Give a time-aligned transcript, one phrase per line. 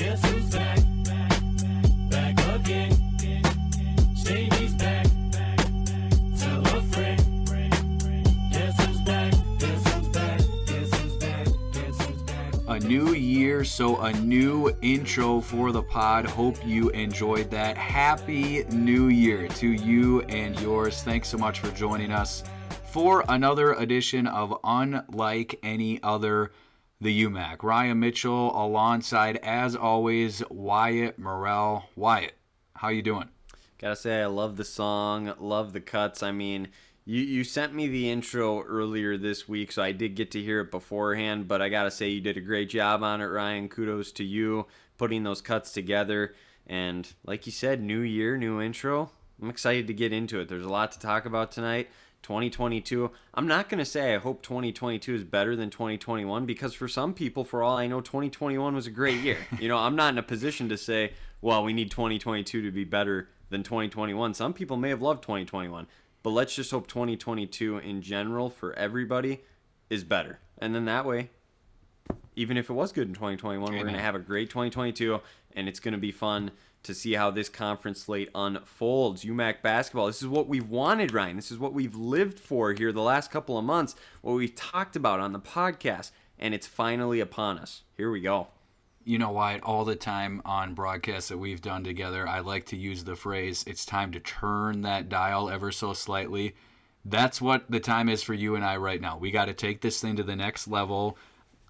[0.00, 0.04] A
[12.80, 16.26] new year, so a new intro for the pod.
[16.26, 17.76] Hope you enjoyed that.
[17.76, 21.02] Happy New Year to you and yours.
[21.02, 22.44] Thanks so much for joining us
[22.84, 26.52] for another edition of Unlike Any Other,
[27.00, 27.62] the UMAC.
[27.62, 31.90] Ryan Mitchell alongside, as always, Wyatt Morrell.
[31.94, 32.34] Wyatt,
[32.76, 33.28] how you doing?
[33.78, 36.22] Gotta say, I love the song, love the cuts.
[36.22, 36.68] I mean,
[37.04, 40.60] you, you sent me the intro earlier this week, so I did get to hear
[40.60, 43.68] it beforehand, but I gotta say, you did a great job on it, Ryan.
[43.68, 46.34] Kudos to you putting those cuts together.
[46.66, 49.12] And like you said, new year, new intro.
[49.40, 50.48] I'm excited to get into it.
[50.48, 51.88] There's a lot to talk about tonight.
[52.22, 53.10] 2022.
[53.34, 57.14] I'm not going to say I hope 2022 is better than 2021 because for some
[57.14, 59.38] people, for all I know, 2021 was a great year.
[59.58, 62.84] You know, I'm not in a position to say, well, we need 2022 to be
[62.84, 64.34] better than 2021.
[64.34, 65.86] Some people may have loved 2021,
[66.22, 69.40] but let's just hope 2022 in general for everybody
[69.90, 70.38] is better.
[70.58, 71.30] And then that way,
[72.36, 75.20] even if it was good in 2021, we're going to have a great 2022
[75.56, 79.24] and it's going to be fun to see how this conference slate unfolds.
[79.24, 81.36] UMAC basketball, this is what we've wanted, Ryan.
[81.36, 84.96] This is what we've lived for here the last couple of months, what we've talked
[84.96, 87.82] about on the podcast, and it's finally upon us.
[87.96, 88.48] Here we go.
[89.04, 92.76] You know, Wyatt, all the time on broadcasts that we've done together, I like to
[92.76, 96.54] use the phrase, it's time to turn that dial ever so slightly.
[97.04, 99.16] That's what the time is for you and I right now.
[99.16, 101.16] We got to take this thing to the next level.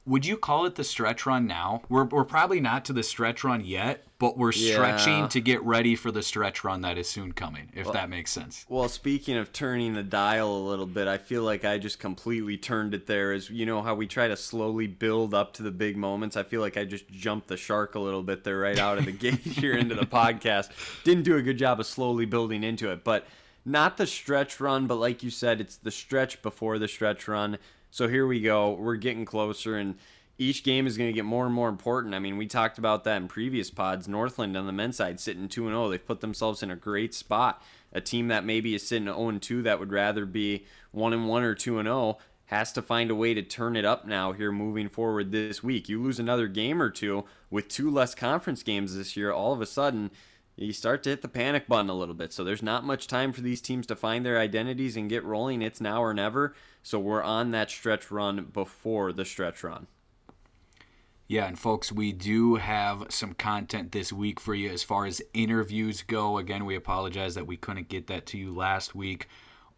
[0.09, 1.83] Would you call it the stretch run now?
[1.91, 4.73] We're, we're probably not to the stretch run yet, but we're Yeah.
[4.73, 8.31] stretching to get ready for the stretch run that is soon coming, if that makes
[8.31, 8.65] sense.
[8.71, 12.57] Well, speaking of turning the dial a little bit, I feel like I just completely
[12.57, 13.33] turned it there.
[13.33, 16.39] As you know, how we try to slowly build up to the big moments.
[16.39, 19.05] I feel like I just jumped the shark a little bit there, right out of
[19.05, 20.71] the gate here into the podcast.
[21.05, 23.27] Didn't do a good job of slowly building into it, but
[23.65, 24.87] not the stretch run.
[24.87, 27.59] But like you said, it's the stretch before the stretch run.
[27.91, 28.72] So here we go.
[28.72, 29.97] We're getting closer, and
[30.37, 32.15] each game is going to get more and more important.
[32.15, 34.06] I mean, we talked about that in previous pods.
[34.06, 35.88] Northland on the men's side sitting 2 0.
[35.88, 37.62] They've put themselves in a great spot.
[37.93, 41.54] A team that maybe is sitting 0 2 that would rather be 1 1 or
[41.54, 45.32] 2 0 has to find a way to turn it up now here moving forward
[45.32, 45.88] this week.
[45.88, 49.60] You lose another game or two with two less conference games this year, all of
[49.60, 50.10] a sudden
[50.56, 52.32] you start to hit the panic button a little bit.
[52.32, 55.62] So there's not much time for these teams to find their identities and get rolling.
[55.62, 56.55] It's now or never.
[56.88, 59.88] So we're on that stretch run before the stretch run.
[61.26, 65.21] Yeah, and folks, we do have some content this week for you as far as
[65.34, 66.38] interviews go.
[66.38, 69.28] Again, we apologize that we couldn't get that to you last week.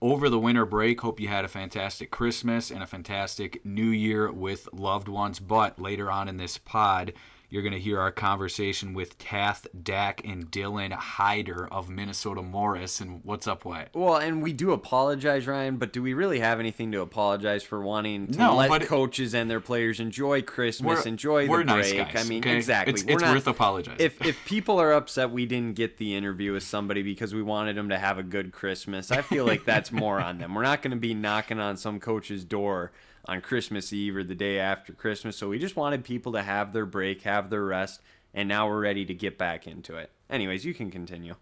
[0.01, 4.31] Over the winter break, hope you had a fantastic Christmas and a fantastic New Year
[4.31, 5.41] with loved ones.
[5.41, 7.13] But later on in this pod,
[7.51, 13.01] you're going to hear our conversation with Tath, Dak, and Dillon Haider of Minnesota Morris.
[13.01, 13.91] And what's up, Wyatt?
[13.93, 17.83] Well, and we do apologize, Ryan, but do we really have anything to apologize for
[17.83, 22.13] wanting to No, let coaches and their players enjoy Christmas, enjoy the nice break?
[22.13, 22.57] guys, I mean, okay?
[22.57, 22.95] exactly.
[22.95, 24.01] It's- We're it's not- worth apologizing.
[24.07, 27.77] If if people are upset we didn't get the interview with somebody because we wanted
[27.77, 30.55] them to have a good Christmas, I feel like that's more on them.
[30.55, 32.93] We're not going to be knocking on some coach's door
[33.25, 35.37] on Christmas Eve or the day after Christmas.
[35.37, 38.01] So we just wanted people to have their break, have their rest,
[38.35, 40.11] and now we're ready to get back into it.
[40.29, 41.35] Anyways, you can continue.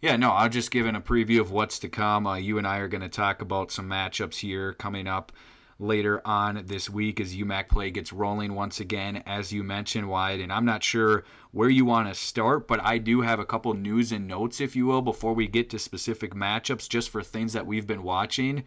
[0.00, 2.26] Yeah, no, I'll just give in a preview of what's to come.
[2.26, 5.32] Uh, you and I are going to talk about some matchups here coming up
[5.78, 10.40] later on this week as UMAC play gets rolling once again, as you mentioned, Wyatt.
[10.40, 13.74] And I'm not sure where you want to start, but I do have a couple
[13.74, 17.52] news and notes, if you will, before we get to specific matchups, just for things
[17.52, 18.64] that we've been watching.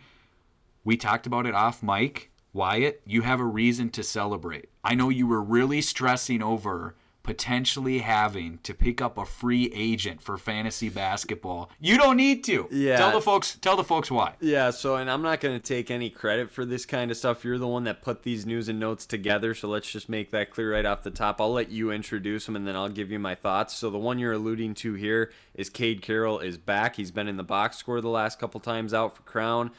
[0.85, 2.31] We talked about it off mic.
[2.53, 4.69] Wyatt, you have a reason to celebrate.
[4.83, 6.95] I know you were really stressing over
[7.25, 11.71] potentially having to pick up a free agent for fantasy basketball.
[11.79, 12.67] You don't need to.
[12.71, 12.97] Yeah.
[12.97, 14.35] Tell the folks tell the folks why.
[14.39, 17.43] Yeah, so and I'm not going to take any credit for this kind of stuff.
[17.43, 20.51] You're the one that put these news and notes together, so let's just make that
[20.51, 21.41] clear right off the top.
[21.41, 23.73] I'll let you introduce them and then I'll give you my thoughts.
[23.73, 26.95] So the one you're alluding to here is Cade Carroll is back.
[26.95, 29.71] He's been in the box score the last couple times out for Crown.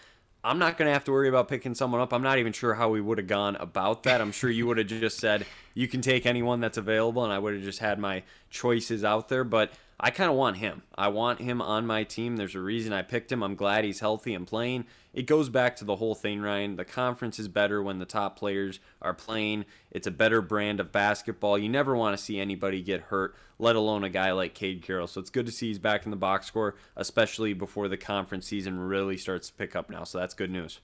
[0.47, 2.13] I'm not going to have to worry about picking someone up.
[2.13, 4.21] I'm not even sure how we would have gone about that.
[4.21, 5.45] I'm sure you would have just said
[5.75, 9.29] you can take anyone that's available, and I would have just had my choices out
[9.29, 9.43] there.
[9.43, 10.83] But I kind of want him.
[10.95, 12.37] I want him on my team.
[12.37, 13.43] There's a reason I picked him.
[13.43, 14.85] I'm glad he's healthy and playing.
[15.15, 16.77] It goes back to the whole thing, Ryan.
[16.77, 19.65] The conference is better when the top players are playing.
[19.91, 21.57] It's a better brand of basketball.
[21.57, 25.07] You never want to see anybody get hurt, let alone a guy like Cade Carroll.
[25.07, 28.47] So it's good to see he's back in the box score, especially before the conference
[28.47, 30.05] season really starts to pick up now.
[30.05, 30.81] So that's good news.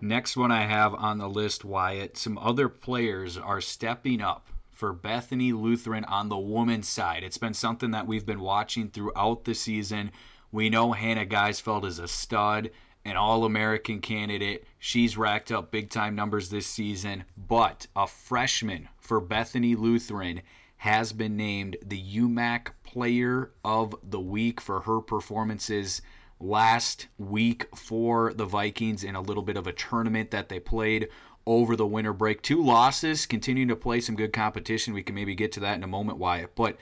[0.00, 2.16] Next one I have on the list, Wyatt.
[2.16, 7.22] Some other players are stepping up for Bethany Lutheran on the women's side.
[7.22, 10.10] It's been something that we've been watching throughout the season.
[10.52, 12.70] We know Hannah Geisfeld is a stud,
[13.04, 14.64] an All American candidate.
[14.78, 20.42] She's racked up big time numbers this season, but a freshman for Bethany Lutheran
[20.78, 26.02] has been named the UMAC Player of the Week for her performances
[26.40, 31.08] last week for the Vikings in a little bit of a tournament that they played
[31.46, 32.42] over the winter break.
[32.42, 34.94] Two losses, continuing to play some good competition.
[34.94, 36.54] We can maybe get to that in a moment, Wyatt.
[36.54, 36.76] But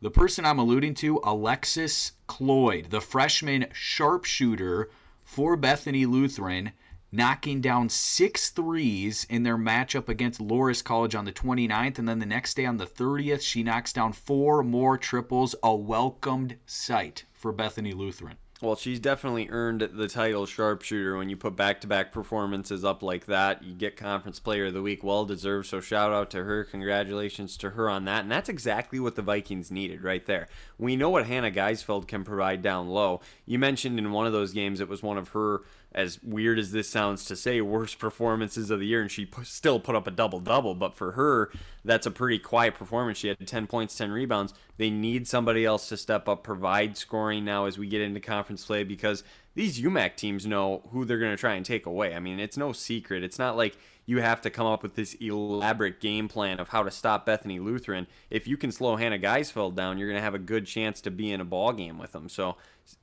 [0.00, 4.90] the person I'm alluding to, Alexis Cloyd, the freshman sharpshooter
[5.24, 6.72] for Bethany Lutheran,
[7.12, 11.98] knocking down six threes in their matchup against Loras College on the 29th.
[11.98, 15.74] And then the next day on the 30th, she knocks down four more triples, a
[15.74, 18.36] welcomed sight for Bethany Lutheran.
[18.62, 23.02] Well, she's definitely earned the title sharpshooter when you put back to back performances up
[23.02, 23.64] like that.
[23.64, 25.66] You get Conference Player of the Week, well deserved.
[25.68, 26.64] So shout out to her.
[26.64, 28.22] Congratulations to her on that.
[28.22, 30.46] And that's exactly what the Vikings needed right there.
[30.76, 33.22] We know what Hannah Geisfeld can provide down low.
[33.46, 36.70] You mentioned in one of those games it was one of her as weird as
[36.70, 40.06] this sounds to say, worst performances of the year, and she p- still put up
[40.06, 40.74] a double double.
[40.74, 41.50] But for her,
[41.84, 43.18] that's a pretty quiet performance.
[43.18, 44.54] She had 10 points, 10 rebounds.
[44.76, 48.64] They need somebody else to step up, provide scoring now as we get into conference
[48.64, 52.14] play because these UMAC teams know who they're going to try and take away.
[52.14, 53.24] I mean, it's no secret.
[53.24, 53.76] It's not like
[54.06, 57.58] you have to come up with this elaborate game plan of how to stop Bethany
[57.58, 58.06] Lutheran.
[58.30, 61.10] If you can slow Hannah Geisfeld down, you're going to have a good chance to
[61.10, 62.28] be in a ball game with them.
[62.28, 62.56] So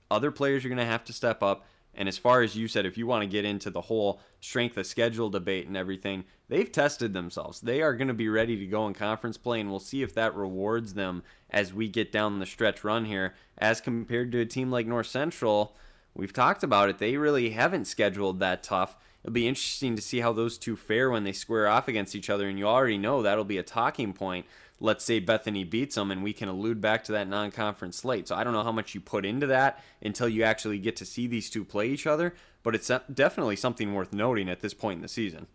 [0.10, 1.66] other players are going to have to step up.
[1.97, 4.77] And as far as you said, if you want to get into the whole strength
[4.77, 7.59] of schedule debate and everything, they've tested themselves.
[7.59, 10.13] They are going to be ready to go in conference play, and we'll see if
[10.13, 13.33] that rewards them as we get down the stretch run here.
[13.57, 15.75] As compared to a team like North Central,
[16.13, 16.99] we've talked about it.
[16.99, 18.95] They really haven't scheduled that tough.
[19.23, 22.29] It'll be interesting to see how those two fare when they square off against each
[22.29, 24.45] other, and you already know that'll be a talking point
[24.79, 28.27] let's say Bethany beats them and we can allude back to that non-conference slate.
[28.27, 31.06] So I don't know how much you put into that until you actually get to
[31.06, 32.33] see these two play each other,
[32.63, 35.47] but it's definitely something worth noting at this point in the season.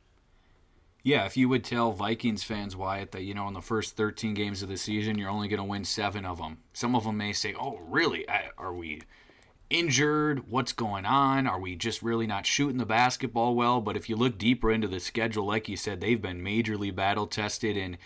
[1.05, 4.35] Yeah, if you would tell Vikings fans, Wyatt, that, you know, in the first 13
[4.35, 6.59] games of the season, you're only going to win seven of them.
[6.73, 8.29] Some of them may say, oh, really?
[8.29, 9.03] I, are we
[9.69, 10.49] injured?
[10.49, 11.49] What's going on?
[11.49, 13.81] Are we just really not shooting the basketball well?
[13.81, 17.27] But if you look deeper into the schedule, like you said, they've been majorly battle
[17.27, 17.99] tested and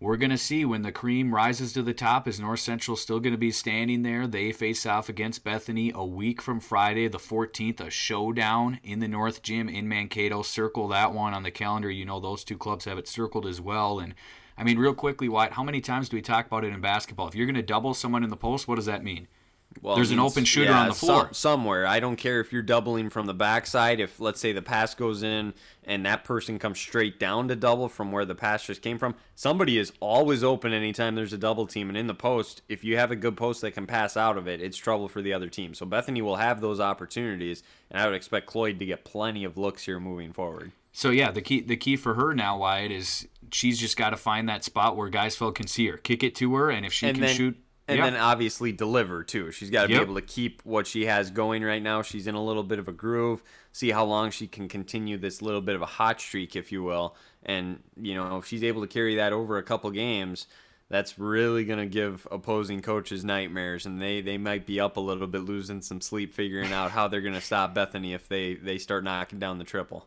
[0.00, 2.28] we're going to see when the cream rises to the top.
[2.28, 4.28] Is North Central still going to be standing there?
[4.28, 9.08] They face off against Bethany a week from Friday, the 14th, a showdown in the
[9.08, 10.42] North Gym in Mankato.
[10.42, 11.90] Circle that one on the calendar.
[11.90, 13.98] You know, those two clubs have it circled as well.
[13.98, 14.14] And
[14.56, 17.26] I mean, real quickly, Wyatt, how many times do we talk about it in basketball?
[17.26, 19.26] If you're going to double someone in the post, what does that mean?
[19.82, 21.26] Well, There's an open shooter yeah, on the floor.
[21.26, 21.86] some- somewhere.
[21.86, 24.00] I don't care if you're doubling from the backside.
[24.00, 27.88] If let's say the pass goes in and that person comes straight down to double
[27.88, 31.66] from where the pass just came from, somebody is always open anytime there's a double
[31.66, 31.88] team.
[31.88, 34.48] And in the post, if you have a good post that can pass out of
[34.48, 35.74] it, it's trouble for the other team.
[35.74, 39.56] So Bethany will have those opportunities, and I would expect Cloyd to get plenty of
[39.56, 40.72] looks here moving forward.
[40.92, 44.16] So yeah, the key the key for her now, Wyatt, is she's just got to
[44.16, 46.92] find that spot where guys Geisfeld can see her, kick it to her, and if
[46.92, 47.56] she and can then, shoot,
[47.88, 48.04] and yeah.
[48.10, 49.50] then obviously deliver too.
[49.50, 49.98] She's got to Yep.
[49.98, 52.02] be able to keep what she has going right now.
[52.02, 53.42] She's in a little bit of a groove.
[53.72, 56.82] See how long she can continue this little bit of a hot streak, if you
[56.82, 57.16] will.
[57.42, 60.46] And you know, if she's able to carry that over a couple games,
[60.90, 65.26] that's really gonna give opposing coaches nightmares, and they they might be up a little
[65.26, 69.04] bit, losing some sleep, figuring out how they're gonna stop Bethany if they they start
[69.04, 70.06] knocking down the triple.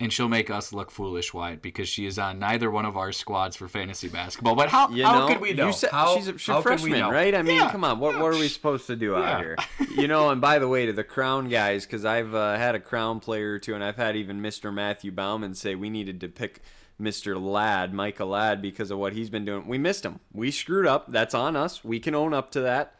[0.00, 3.12] And she'll make us look foolish, Wyatt, because she is on neither one of our
[3.12, 4.54] squads for fantasy basketball.
[4.56, 5.66] But how You how know, could we know?
[5.66, 7.10] You said, how, she's a, she's how a could we freshman, know?
[7.10, 7.34] right?
[7.34, 7.98] I mean, Yeah, come on.
[8.00, 8.22] What, yeah.
[8.22, 9.56] what are we supposed to do out here?
[9.96, 12.80] You know, and by the way, to the Crown guys, because I've uh, had a
[12.80, 14.72] Crown player or two, and I've had even Mr.
[14.72, 16.62] Matthew Bauman say we needed to pick
[17.00, 17.40] Mr.
[17.40, 19.66] Ladd, Micah Ladd, because of what he's been doing.
[19.66, 20.20] We missed him.
[20.32, 21.10] We screwed up.
[21.12, 21.84] That's on us.
[21.84, 22.94] We can own up to that.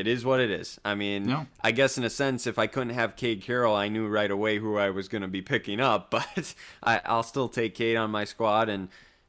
[0.00, 0.80] It is what it is.
[0.84, 1.46] I mean, No.
[1.62, 4.58] I guess in a sense, if I couldn't have Cade Carroll, I knew right away
[4.58, 6.10] who I was going to be picking up.
[6.10, 8.68] But I, I'll still take Cade on my squad.
[8.68, 8.88] And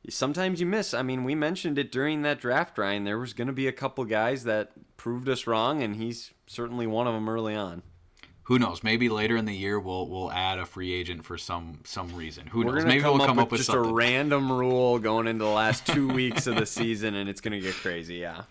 [0.10, 0.94] sometimes you miss.
[0.94, 3.04] I mean, we mentioned it during that draft, Ryan.
[3.04, 6.88] There was going to be a couple guys that proved us wrong, and he's certainly
[6.88, 7.84] one of them early on.
[8.44, 8.84] who knows?
[8.84, 12.48] Maybe later in the year we'll we'll add a free agent for some some reason.
[12.48, 12.86] Who We're knows?
[12.86, 13.92] Maybe we'll come with up with just something.
[13.92, 17.60] a random rule going into the last two weeks of the season, and it's gonna
[17.62, 18.16] get crazy.
[18.16, 18.44] Yeah.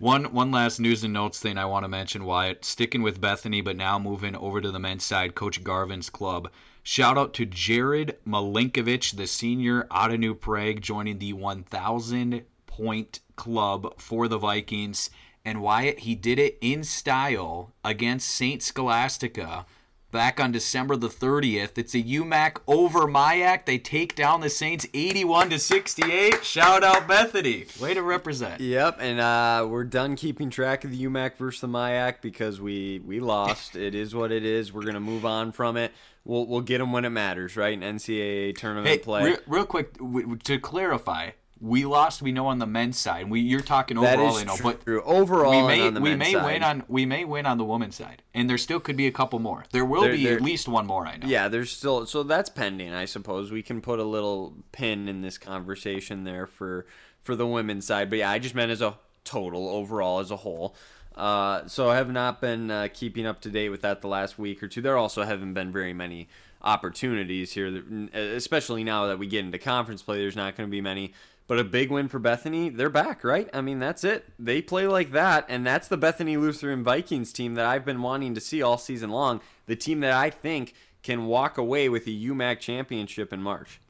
[0.00, 2.64] One one last news and notes thing I want to mention, Wyatt.
[2.64, 6.52] Sticking with Bethany, but now moving over to the men's side, Coach Garvin's club.
[6.84, 13.18] Shout out to Jared Malinkovich, the senior out of New Prague, joining the 1,000 point
[13.34, 15.10] club for the Vikings.
[15.44, 18.62] And Wyatt, he did it in style against St.
[18.62, 19.66] Scholastica
[20.10, 21.76] back on December the 30th.
[21.76, 23.66] It's a UMAC over MIAC.
[23.66, 26.44] They take down the Saints 81 to 68.
[26.44, 27.66] Shout out Bethany.
[27.80, 28.60] Way to represent.
[28.60, 33.00] Yep, and uh, we're done keeping track of the UMAC versus the MIAC because we
[33.04, 33.76] we lost.
[33.76, 34.72] it is what it is.
[34.72, 35.92] We're gonna move on from it.
[36.24, 37.72] We'll we'll get them when it matters, right?
[37.72, 39.24] In NCAA tournament Hey, play.
[39.24, 42.22] real, real quick w- to clarify, we lost.
[42.22, 43.28] We know on the men's side.
[43.30, 44.72] We you're talking overall, you know, true.
[44.86, 46.44] but Overall, we may we may side.
[46.44, 49.12] win on we may win on the women's side, and there still could be a
[49.12, 49.64] couple more.
[49.72, 51.06] There will There- be there- at least one more.
[51.06, 51.26] I know.
[51.26, 52.92] Yeah, there's still so that's pending.
[52.92, 56.86] I suppose we can put a little pin in this conversation there for
[57.22, 58.08] for the women's side.
[58.10, 60.74] But yeah, I just meant as a total overall as a whole.
[61.16, 64.38] Uh, so I have not been uh, keeping up to date with that the last
[64.38, 64.80] week or two.
[64.80, 66.28] There also haven't been very many
[66.62, 70.18] opportunities here, that- especially now that we get into conference play.
[70.18, 71.12] There's not going to be many.
[71.48, 72.68] But a big win for Bethany.
[72.68, 73.48] They're back, right?
[73.52, 74.26] I mean, that's it.
[74.38, 78.34] They play like that, and that's the Bethany Lutheran Vikings team that I've been wanting
[78.34, 79.40] to see all season long.
[79.66, 83.80] The team that I think can walk away with a UMAC championship in March.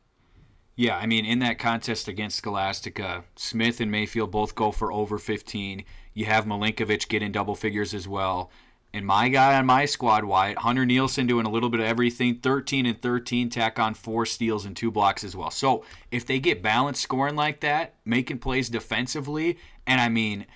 [0.77, 5.19] Yeah, I mean, in that contest against Scholastica, Smith and Mayfield both go for over
[5.19, 5.85] 15.
[6.15, 8.53] You have Malinkovich get in double figures as well.
[8.95, 12.37] And my guy on my squad, Wyatt, Hunter Nielsen doing a little bit of everything
[12.37, 15.51] 13 and 13, tack on four steals and two blocks as well.
[15.51, 20.47] So if they get balanced scoring like that, making plays defensively, and I mean,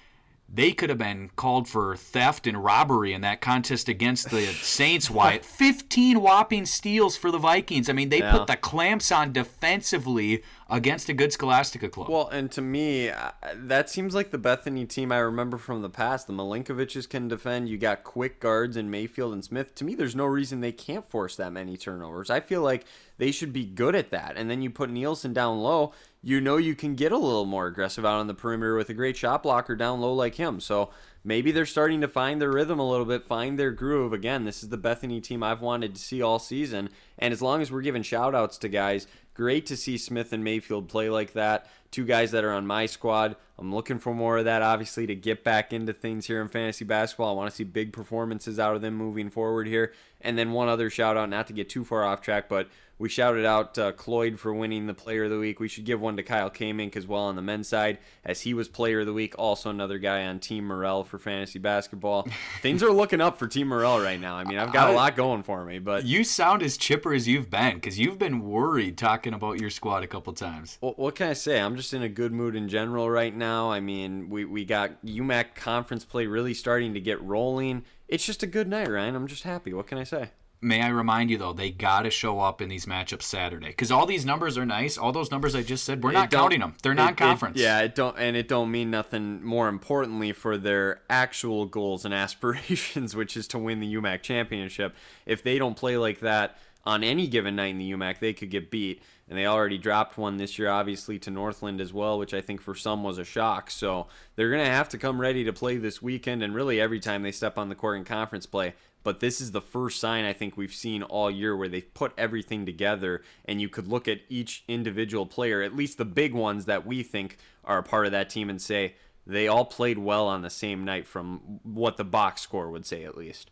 [0.54, 5.10] they could have been called for theft and robbery in that contest against the Saints,
[5.10, 5.44] Wyatt.
[5.44, 7.88] 15 whopping steals for the Vikings.
[7.88, 8.32] I mean, they Yeah.
[8.32, 10.42] put the clamps on defensively
[10.72, 12.08] against a good Scholastica club.
[12.08, 13.12] Well, and to me,
[13.54, 16.26] that seems like the Bethany team I remember from the past.
[16.26, 17.68] The Malinkoviches can defend.
[17.68, 19.74] You got quick guards in Mayfield and Smith.
[19.76, 22.30] To me, there's no reason they can't force that many turnovers.
[22.30, 22.86] I feel like
[23.18, 24.36] they should be good at that.
[24.36, 27.66] And then you put Nielsen down low, you know you can get a little more
[27.66, 30.58] aggressive out on the perimeter with a great shot blocker down low like him.
[30.58, 30.90] So
[31.24, 34.12] maybe they're starting to find their rhythm a little bit, find their groove.
[34.12, 36.88] Again, this is the Bethany team I've wanted to see all season.
[37.18, 40.44] And as long as we're giving shout outs to guys, great to see Smith and
[40.44, 41.66] Mayfield play like that.
[41.92, 43.36] Two guys that are on my squad.
[43.58, 46.84] I'm looking for more of that, obviously, to get back into things here in fantasy
[46.84, 47.30] basketball.
[47.30, 49.92] I want to see big performances out of them moving forward here.
[50.20, 52.68] And then one other shout out, not to get too far off track, but
[52.98, 55.58] we shouted out uh, Cloyd for winning the Player of the Week.
[55.58, 58.54] We should give one to Kyle Kamink as well on the men's side, as he
[58.54, 59.34] was Player of the Week.
[59.36, 62.28] Also, another guy on Team Morrell for fantasy basketball.
[62.60, 64.36] Things are looking up for Team Morrell right now.
[64.36, 67.12] I mean, I've got a I- lot going for me, but you sound as chipper
[67.12, 70.76] as you've been because you've been worried talking about your squad a couple times.
[70.80, 71.60] What, what can I say?
[71.60, 73.70] I'm just in a good mood in general right now.
[73.70, 77.84] I mean, we, we got UMAC conference play really starting to get rolling.
[78.08, 79.14] It's just a good night, Ryan.
[79.16, 79.72] I'm just happy.
[79.72, 80.30] What can I say?
[80.64, 83.90] May I remind you though, they got to show up in these matchups Saturday because
[83.90, 84.96] all these numbers are nice.
[84.96, 86.76] All those numbers I just said, we're not counting them.
[86.84, 87.58] They're it- non-conference.
[87.58, 89.42] it- yeah, it don't and it don't mean nothing.
[89.44, 92.14] More importantly, for their actual goals and
[92.56, 94.94] aspirations, which is to win the UMAC championship.
[95.26, 98.50] If they don't play like that on any given night in the UMAC, they could
[98.50, 99.02] get beat.
[99.28, 102.60] And they already dropped one this year, obviously, to Northland as well, which I think
[102.60, 103.70] for some was a shock.
[103.70, 107.00] So they're going to have to come ready to play this weekend and really every
[107.00, 108.74] time they step on the court in conference play.
[109.04, 112.12] But this is the first sign I think we've seen all year where they've put
[112.16, 116.66] everything together, and you could look at each individual player, at least the big ones
[116.66, 118.94] that we think are a part of that team, and say
[119.26, 123.04] they all played well on the same night from what the box score would say,
[123.04, 123.50] at least.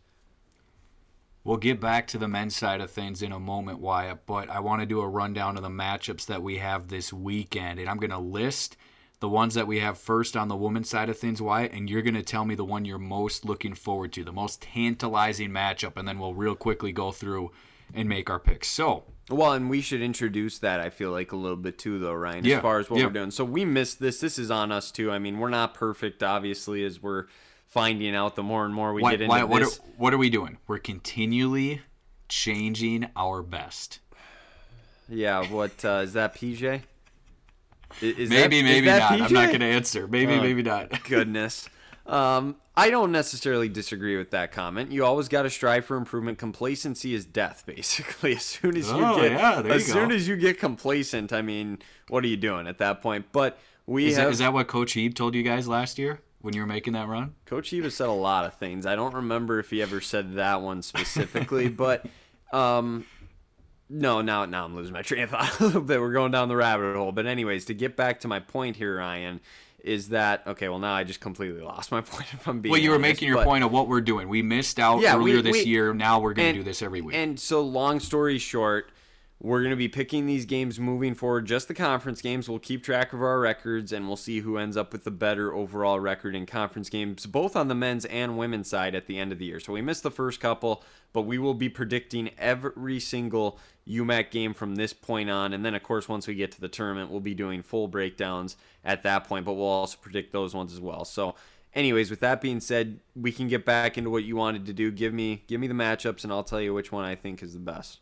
[1.43, 4.59] We'll get back to the men's side of things in a moment, Wyatt, but I
[4.59, 7.79] want to do a rundown of the matchups that we have this weekend.
[7.79, 8.77] And I'm going to list
[9.21, 12.03] the ones that we have first on the women's side of things, Wyatt, and you're
[12.03, 15.97] going to tell me the one you're most looking forward to, the most tantalizing matchup,
[15.97, 17.51] and then we'll real quickly go through
[17.93, 18.67] and make our picks.
[18.67, 22.13] So, Well, and we should introduce that, I feel like, a little bit too, though,
[22.13, 23.07] Ryan, Yeah, as far as what yeah.
[23.07, 23.31] we're doing.
[23.31, 24.19] So we missed this.
[24.19, 25.11] This is on us, too.
[25.11, 27.25] I mean, we're not perfect, obviously, as we're
[27.71, 29.79] finding out the more and more we Wyatt, get into Wyatt, what, are, this.
[29.97, 30.57] what are we doing?
[30.67, 31.81] We're continually
[32.27, 33.99] changing our best.
[35.09, 36.81] Yeah, what uh, is that, PJ?
[38.01, 39.21] Is that- maybe, is maybe that not.
[39.21, 40.07] I'm not going to answer.
[40.07, 41.03] Maybe, Oh, maybe not.
[41.09, 41.67] goodness.
[42.05, 44.91] Um, I don't necessarily disagree with that comment.
[44.91, 46.37] You always got to strive for improvement.
[46.39, 48.35] Complacency is death, basically.
[48.35, 50.15] As soon as you Oh, get, yeah, there as you soon go.
[50.15, 53.27] as you get complacent, I mean, what are you doing at that point?
[53.31, 56.21] But we Is have that, is that what Coach Heeb told you guys last year?
[56.41, 57.35] When you were making that run?
[57.45, 58.85] Coach Eva said a lot of things.
[58.85, 62.05] I don't remember if he ever said that one specifically, but
[62.51, 63.05] um,
[63.89, 65.99] no, now now I'm losing my train of thought a little bit.
[65.99, 67.11] We're going down the rabbit hole.
[67.11, 69.39] But anyways, to get back to my point here, Ryan,
[69.83, 70.69] is that okay?
[70.69, 72.33] Well, now I just completely lost my point.
[72.33, 74.29] If I'm being Well, you were honest, making your but- point of what we're doing.
[74.29, 75.93] We missed out Yeah, we- earlier this we- year.
[75.93, 77.15] Now we're going to do this every week.
[77.15, 78.91] And so, long story short,
[79.43, 82.47] we're going to be picking these games moving forward, just the conference games.
[82.47, 85.51] We'll keep track of our records and we'll see who ends up with the better
[85.51, 89.31] overall record in conference games, both on the men's and women's side at the end
[89.31, 89.59] of the year.
[89.59, 93.57] So, we missed the first couple, but we will be predicting every single
[93.87, 95.53] UMAC game from this point on.
[95.53, 98.57] And then, of course, once we get to the tournament, we'll be doing full breakdowns
[98.85, 101.03] at that point, but we'll also predict those ones as well.
[101.03, 101.33] So,
[101.73, 104.91] anyways with that being said we can get back into what you wanted to do
[104.91, 107.53] give me give me the matchups and i'll tell you which one i think is
[107.53, 108.01] the best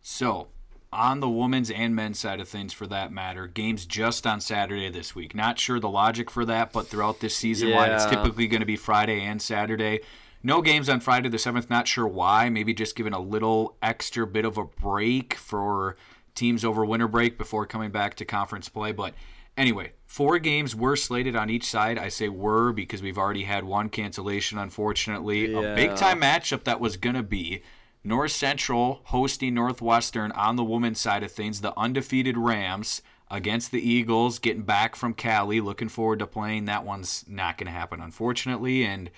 [0.00, 0.48] So,
[0.94, 4.88] on the women's and men's side of things, for that matter, games just on Saturday
[4.88, 5.34] this week.
[5.34, 8.66] Not sure the logic for that, but throughout this season, Wyatt, it's typically going to
[8.66, 10.00] be Friday and Saturday.
[10.42, 12.48] No games on Friday the 7th, not sure why.
[12.48, 15.96] Maybe just giving a little extra bit of a break for
[16.34, 18.92] teams over winter break before coming back to conference play.
[18.92, 19.14] But
[19.56, 21.98] anyway, four games were slated on each side.
[21.98, 25.54] I say were because we've already had one cancellation, unfortunately.
[25.54, 27.62] A big time matchup that was going to be
[28.04, 33.80] North Central hosting Northwestern on the women's side of things, the undefeated Rams against the
[33.80, 35.60] Eagles, getting back from Cali.
[35.60, 36.66] Looking forward to playing.
[36.66, 38.84] That one's not going to happen, unfortunately.
[38.84, 39.10] And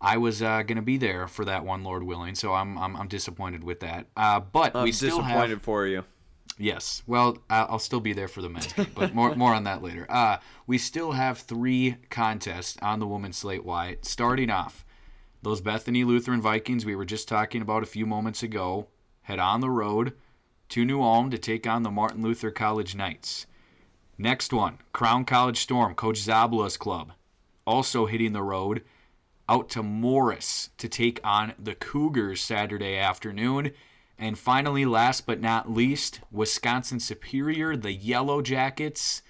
[0.00, 2.34] I was uh, going to be there for that one, Lord willing.
[2.34, 4.06] So I'm I'm, I'm disappointed with that.
[4.16, 6.04] Uh, but i'm we still disappointed have for you
[6.58, 7.02] Yes.
[7.06, 10.06] Well, I'll still be there for the men's game, but more more on that later.
[10.08, 13.64] Uh, we still have three contests on the women's slate.
[13.64, 14.04] Wyatt.
[14.06, 14.84] Starting off,
[15.42, 18.88] those Bethany Lutheran Vikings we were just talking about a few moments ago
[19.22, 20.12] head on the road
[20.68, 23.46] to New Ulm to take on the Martin Luther College Knights.
[24.18, 27.12] Next one, Crown College Storm, Coach Zabla's club,
[27.66, 28.82] also hitting the road
[29.48, 33.72] out to Morris to take on the Cougars Saturday afternoon.
[34.18, 39.22] And finally, last but not least, Wisconsin Superior, the Yellow Jackets.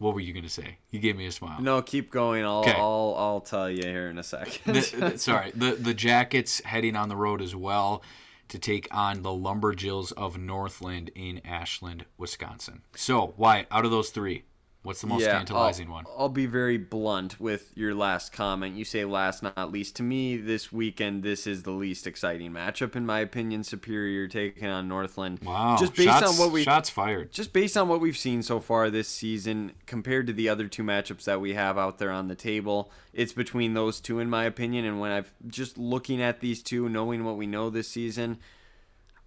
[0.00, 0.78] What were you going to say?
[0.90, 1.60] You gave me a smile.
[1.60, 2.72] no keep going i'll Okay.
[2.72, 6.96] I'll, I'll tell you here in a second The- the- sorry, the, the Jackets heading
[6.96, 8.02] on the road as well
[8.48, 12.82] to take on the Lumberjills of Northland in Ashland, Wisconsin.
[12.96, 14.42] So, Wyatt, out of those three,
[14.82, 16.04] what's the most tantalizing I'll, one?
[16.16, 18.76] I'll be very blunt with your last comment.
[18.76, 19.96] You say last, not least.
[19.96, 23.64] To me, this weekend, this is the least exciting matchup, in my opinion.
[23.64, 25.40] Superior taking on Northland.
[25.42, 25.76] Wow.
[25.78, 27.32] Just based shots, on what we shots fired.
[27.32, 30.82] just based on what we've seen so far this season compared to the other two
[30.82, 34.44] matchups that we have out there on the table it's between those two in my
[34.44, 38.38] opinion and when i've just looking at these two knowing what we know this season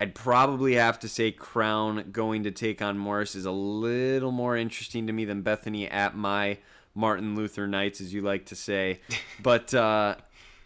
[0.04, 4.56] i'd probably have to say crown going to take on morris is a little more
[4.56, 6.58] interesting to me than bethany at my
[6.94, 9.00] martin luther knights as you like to say
[9.42, 10.16] but uh,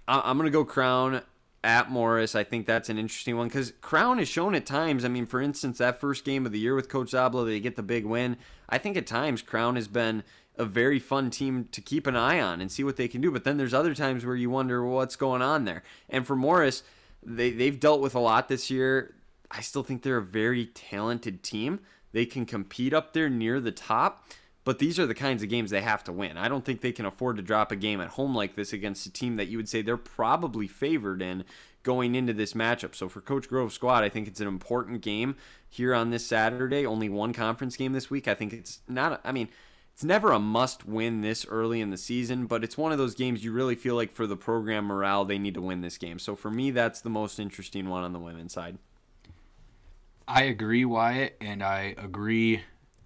[0.08, 1.22] I- i'm going to go crown
[1.64, 2.34] at Morris.
[2.34, 5.04] I think that's an interesting one because Crown has shown at times.
[5.04, 7.76] I mean, for instance, that first game of the year with Coach Zabla, they get
[7.76, 8.38] the big win.
[8.70, 10.24] I think at times Crown has been
[10.58, 13.32] a very fun team to keep an eye on and see what they can do.
[13.32, 15.84] But then there's other times where you wonder well, what's going on there.
[16.10, 16.84] And for Morris,
[17.24, 19.16] they they've dealt with a lot this year.
[19.50, 21.80] I still think they're a very talented team.
[22.12, 24.26] They can compete up there near the top.
[24.68, 26.38] But these are the kinds of games they have to win.
[26.38, 29.06] I don't think they can afford to drop a game at home like this against
[29.06, 31.46] a team that you would say they're probably favored in
[31.84, 32.94] going into this matchup.
[32.94, 35.38] So for Coach Grove's squad, I think it's an important game
[35.70, 36.86] here on this Saturday.
[36.86, 38.28] Only one conference game this week.
[38.28, 39.48] I think it's not, I mean,
[39.94, 43.16] it's never a must win this early in the season, but it's one of those
[43.16, 46.20] games you really feel like for the program morale, they need to win this game.
[46.20, 48.80] So for me, that's the most interesting one on the women's side.
[50.28, 52.62] I agree, Wyatt, and I agree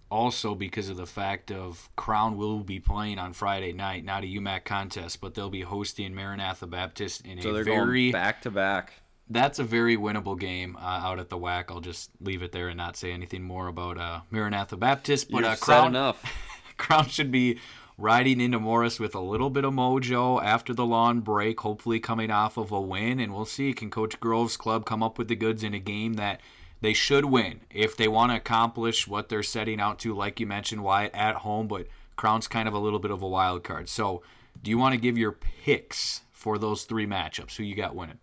[0.10, 4.28] also because of the fact of Crown will be playing on Friday night, not a
[4.28, 8.94] UMAC contest, but they'll be hosting Maranatha Baptist in So a very back to back.
[9.30, 11.66] that's a very winnable game uh, out at the WAC.
[11.70, 15.32] I'll just leave it there and not say anything more about uh, Maranatha Baptist.
[15.32, 16.24] But uh, Crown, enough.
[16.78, 17.60] Crown should be
[17.98, 22.32] riding into Morris with a little bit of mojo after the lawn break, hopefully coming
[22.32, 23.20] off of a win.
[23.20, 26.16] And we'll see can Coach Grove's club come up with the goods in a game
[26.16, 26.42] that
[26.82, 30.48] they should win if they want to accomplish what they're setting out to, like you
[30.48, 31.68] mentioned, Wyatt, at home.
[31.68, 33.88] But Crown's kind of a little bit of a wild card.
[33.88, 34.22] So,
[34.62, 37.56] do you want to give your picks for those three matchups?
[37.56, 38.20] Who you got winning?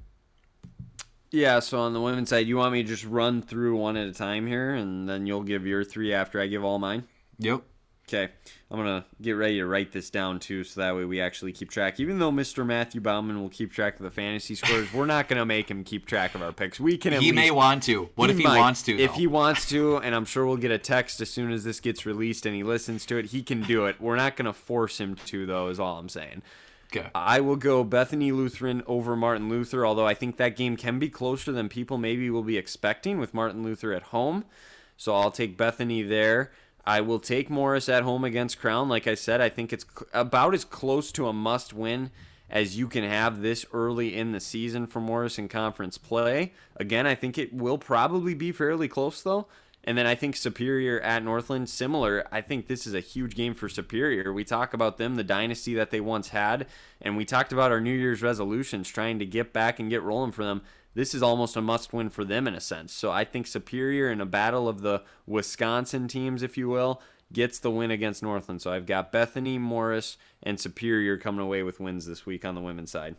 [1.31, 4.09] Yeah, so on the women's side, you want me to just run through one at
[4.09, 7.05] a time here, and then you'll give your three after I give all mine?
[7.39, 7.63] Yep.
[8.09, 8.31] Okay,
[8.71, 11.69] I'm gonna get ready to write this down too, so that way we actually keep
[11.69, 12.01] track.
[12.01, 12.65] Even though Mr.
[12.65, 16.07] Matthew Bauman will keep track of the fantasy scores, we're not gonna make him keep
[16.07, 16.81] track of our picks.
[16.81, 17.13] We can.
[17.13, 18.09] At He least, may want to.
[18.15, 18.57] What if he might.
[18.59, 18.99] wants to?
[18.99, 21.81] If he wants to, and I'm sure we'll get a text as soon as this
[21.81, 24.01] gets released and he listens to it, he can do it.
[24.01, 25.69] We're not gonna force him to, though.
[25.69, 26.41] Is all I'm saying.
[26.91, 27.11] Okay.
[27.15, 31.11] I will go Bethany Lutheran over Martin Luther, although I think that game can be
[31.11, 34.47] closer than people maybe will be expecting with Martin Luther at home.
[34.97, 36.51] So I'll take Bethany there.
[36.89, 38.89] I will take Morris at home against Crown.
[38.89, 42.11] Like I said, I think it's about as close to a must win
[42.49, 46.55] as you can have this early in the season for Morris in conference play.
[46.77, 49.49] Again, I think it will probably be fairly close though.
[49.85, 52.27] And then I think Superior at Northland, similar.
[52.33, 54.33] I think this is a huge game for Superior.
[54.33, 56.67] We talk about them, the dynasty that they once had,
[57.03, 60.33] and we talked about our New Year's resolutions, trying to get back and get rolling
[60.33, 60.63] for them.
[60.99, 62.93] This is almost a must win for them in a sense.
[62.93, 67.01] So I think Superior in a battle of the Wisconsin teams, if you will,
[67.33, 68.61] gets the win against Northland.
[68.61, 72.61] So I've got Bethany, Morris, and Superior coming away with wins this week on the
[72.61, 73.15] women's side.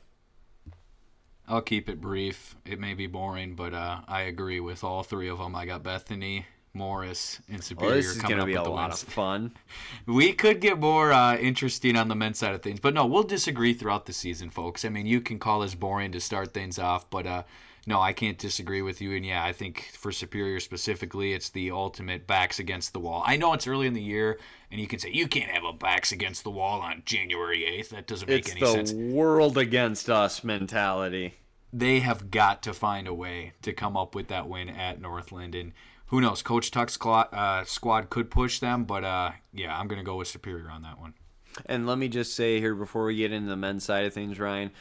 [1.47, 2.57] I'll keep it brief.
[2.65, 5.55] It may be boring, but uh, I agree with all three of them.
[5.55, 8.61] I got Bethany, Morris, and Superior Well, this is coming going to up be with
[8.61, 9.03] a the lot wins.
[9.03, 9.53] of fun.
[10.05, 13.23] We could get more uh, interesting on the men's side of things, but no, we'll
[13.23, 14.83] disagree throughout the season, folks.
[14.83, 17.43] I mean, you can call us boring to start things off, but uh,
[17.87, 19.15] no, I can't disagree with you.
[19.15, 23.23] And yeah, I think for Superior specifically, it's the ultimate backs against the wall.
[23.25, 24.39] I know it's early in the year,
[24.71, 27.89] and you can say you can't have a backs against the wall on January eighth.
[27.89, 28.93] That doesn't make It's any the sense.
[28.93, 31.35] world against us mentality.
[31.71, 35.53] they have got to find a way to come up with that win at Northland.
[35.55, 35.71] And
[36.07, 39.99] who knows, Coach Tuck's squad, uh, squad could push them, but uh, yeah, I'm going
[39.99, 41.13] to go with Superior on that one.
[41.67, 44.39] And let me just say here before we get into the men's side of things,
[44.39, 44.71] Ryan,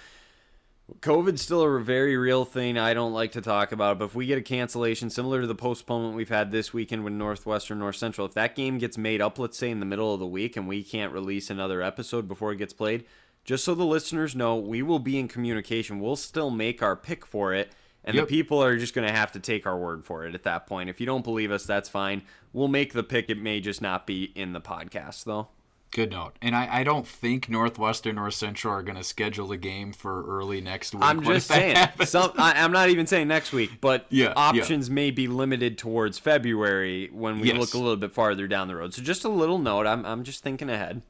[1.01, 2.79] COVID's still a very real thing.
[2.79, 5.47] I don't like to talk about it, but if we get a cancellation similar to
[5.47, 9.21] the postponement we've had this weekend with Northwestern North Central, if that game gets made
[9.21, 12.27] up, let's say in the middle of the week, and we can't release another episode
[12.27, 13.05] before it gets played,
[13.45, 16.01] just so the listeners know, we will be in communication.
[16.01, 17.73] We'll still make our pick for it.
[18.05, 18.29] And Yep.
[18.29, 20.67] the people are just going to have to take our word for it at that
[20.67, 20.89] point.
[20.89, 22.23] If you don't believe us, that's fine.
[22.55, 23.29] We'll make the pick.
[23.29, 25.49] It may just not be in the podcast, though.
[25.91, 26.33] Good note.
[26.43, 30.23] And I, I don't think Northwestern or Central are going to schedule a game for
[30.27, 31.03] early next week.
[31.03, 31.77] I'm just saying.
[32.05, 34.33] Some, I, I'm not even saying next week, but Yeah, yeah.
[34.37, 37.59] options may be limited towards February when we Yes.
[37.59, 38.93] look a little bit farther down the road.
[38.93, 39.87] So just a little note.
[39.87, 41.01] I'm, I'm just thinking ahead.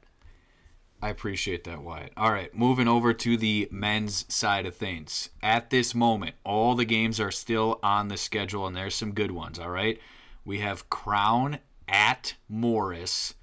[1.01, 2.11] I appreciate that, Wyatt.
[2.17, 5.29] All right, moving over to the men's side of things.
[5.41, 9.31] At this moment, all the games are still on the schedule, and there's some good
[9.31, 9.97] ones, all right?
[10.43, 13.33] We have Crown at Morris.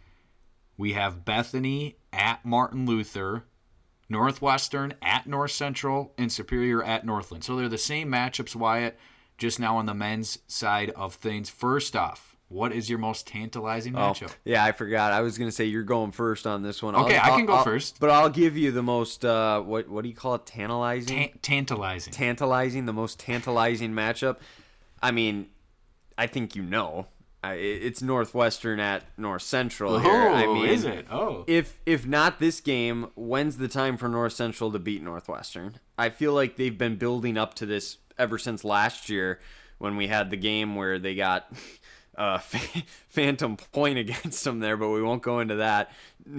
[0.76, 3.44] We have Bethany at Martin Luther.
[4.08, 7.42] Northwestern at North Central, and Superior at Northland.
[7.44, 8.96] So they're the same matchups, Wyatt,
[9.36, 11.50] just now on the men's side of things.
[11.50, 14.28] First off, what is your most tantalizing matchup?
[14.30, 15.12] Oh, yeah, I forgot.
[15.12, 16.94] I was gonna say you're going first on this one.
[16.94, 17.98] Okay, I can go I'll- first.
[17.98, 19.24] but I'll give you the most.
[19.24, 20.46] Uh, what what do you call it?
[20.46, 21.30] Tantalizing.
[21.30, 22.12] Ta- tantalizing.
[22.12, 22.86] tantalizing.
[22.86, 24.36] The most tantalizing matchup.
[25.02, 25.48] I mean,
[26.16, 27.08] I think you know.
[27.46, 30.10] I, it's Northwestern at North Central here.
[30.10, 31.06] oh, I mean, is it?
[31.10, 31.44] Oh.
[31.46, 35.78] if if not this game, when's the time for North Central to beat Northwestern?
[35.96, 39.38] I feel like they've been building up to this ever since last year
[39.78, 41.52] when we had the game where they got
[42.16, 42.38] a uh,
[43.08, 45.92] phantom point against them there, but we won't go into that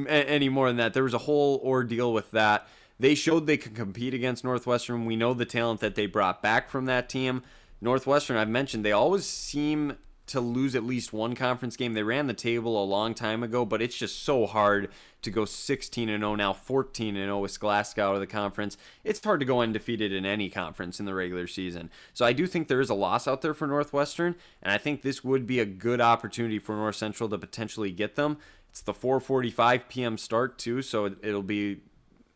[0.10, 0.94] any more than that.
[0.94, 2.68] There was a whole ordeal with that.
[3.00, 5.06] They showed they could compete against Northwestern.
[5.06, 7.44] We know the talent that they brought back from that team.
[7.80, 11.94] Northwestern, I've mentioned, they always seem to lose at least one conference game.
[11.94, 14.90] They ran the table a long time ago, but it's just so hard
[15.22, 18.78] to go 16 and 0 now 14 and 0 with Glasgow out of the conference.
[19.04, 21.90] It's hard to go undefeated in any conference in the regular season.
[22.14, 25.02] So I do think there is a loss out there for Northwestern, and I think
[25.02, 28.38] this would be a good opportunity for North Central to potentially get them.
[28.70, 30.18] It's the 4:45 p.m.
[30.18, 31.82] start too, so it- it'll be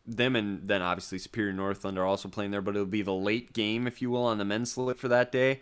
[0.04, 3.52] them and then obviously Superior Northland are also playing there, but it'll be the late
[3.52, 5.60] game, if you will, on the men's slate for that day.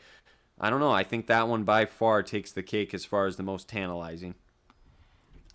[0.61, 0.92] I don't know.
[0.92, 4.35] I think that one by far takes the cake as far as the most tantalizing.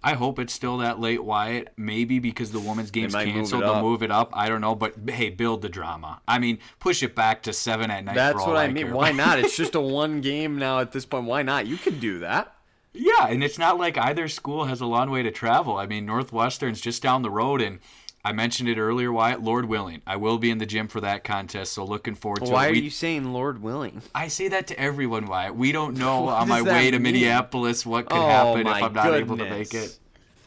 [0.03, 1.69] I hope it's still that late, Wyatt.
[1.77, 4.29] Maybe because the women's game's might move canceled, they'll move it up.
[4.33, 6.21] I don't know, but hey, build the drama.
[6.27, 8.13] I mean, push it back to seven at night.
[8.13, 8.85] That's what I I mean.
[8.85, 9.39] care Why not?
[9.39, 11.25] It's just a one game now at this point.
[11.25, 11.65] Why not?
[11.65, 12.55] You could do that.
[12.93, 15.75] Yeah, and it's not like either school has a long way to travel.
[15.75, 17.79] I mean, Northwestern's just down the road, and
[18.25, 19.43] I mentioned it earlier, Wyatt.
[19.43, 22.45] Lord willing, I will be in the gym for that contest, so looking forward to
[22.45, 22.53] Why it.
[22.53, 24.01] Why are We- you saying Lord willing?
[24.15, 25.55] I say that to everyone, Wyatt.
[25.55, 26.97] We don't know on my way to?
[26.97, 29.97] Minneapolis what could Oh, happen if I'm not able to make it.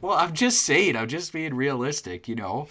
[0.00, 0.96] Well, I'm just saying.
[0.96, 2.66] I'm just being realistic, you know.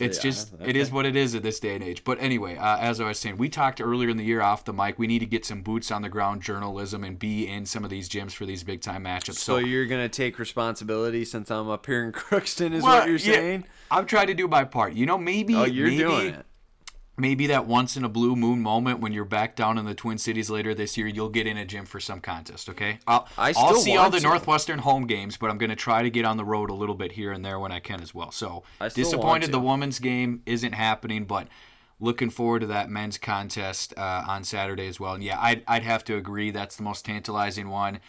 [0.00, 2.02] It's Yeah, just it is what it is at this day and age.
[2.02, 4.72] But anyway, uh, as I was saying, we talked earlier in the year off the
[4.72, 4.98] mic.
[4.98, 7.90] We need to get some boots on the ground journalism and be in some of
[7.90, 9.34] these gyms for these big time matchups.
[9.36, 13.18] So you're gonna take responsibility since I'm up here in Crookston, is Well, what you're
[13.18, 13.64] yeah, saying?
[13.90, 14.94] I'm trying to do my part.
[14.94, 16.46] You know, maybe Oh, you're maybe, doing it.
[17.16, 20.18] Maybe that once in a blue moon moment when you're back down in the Twin
[20.18, 22.68] Cities later this year, you'll get in a gym for some contest.
[22.68, 24.24] Okay, I'll, I I'll see all the to.
[24.24, 26.96] Northwestern home games, but I'm going to try to get on the road a little
[26.96, 28.32] bit here and there when I can as well.
[28.32, 31.48] So I disappointed the women's game isn't happening, but.
[32.00, 35.14] Looking forward to that men's contest uh, on Saturday as well.
[35.14, 38.00] And yeah, I'd, I'd have to agree that's the most tantalizing one.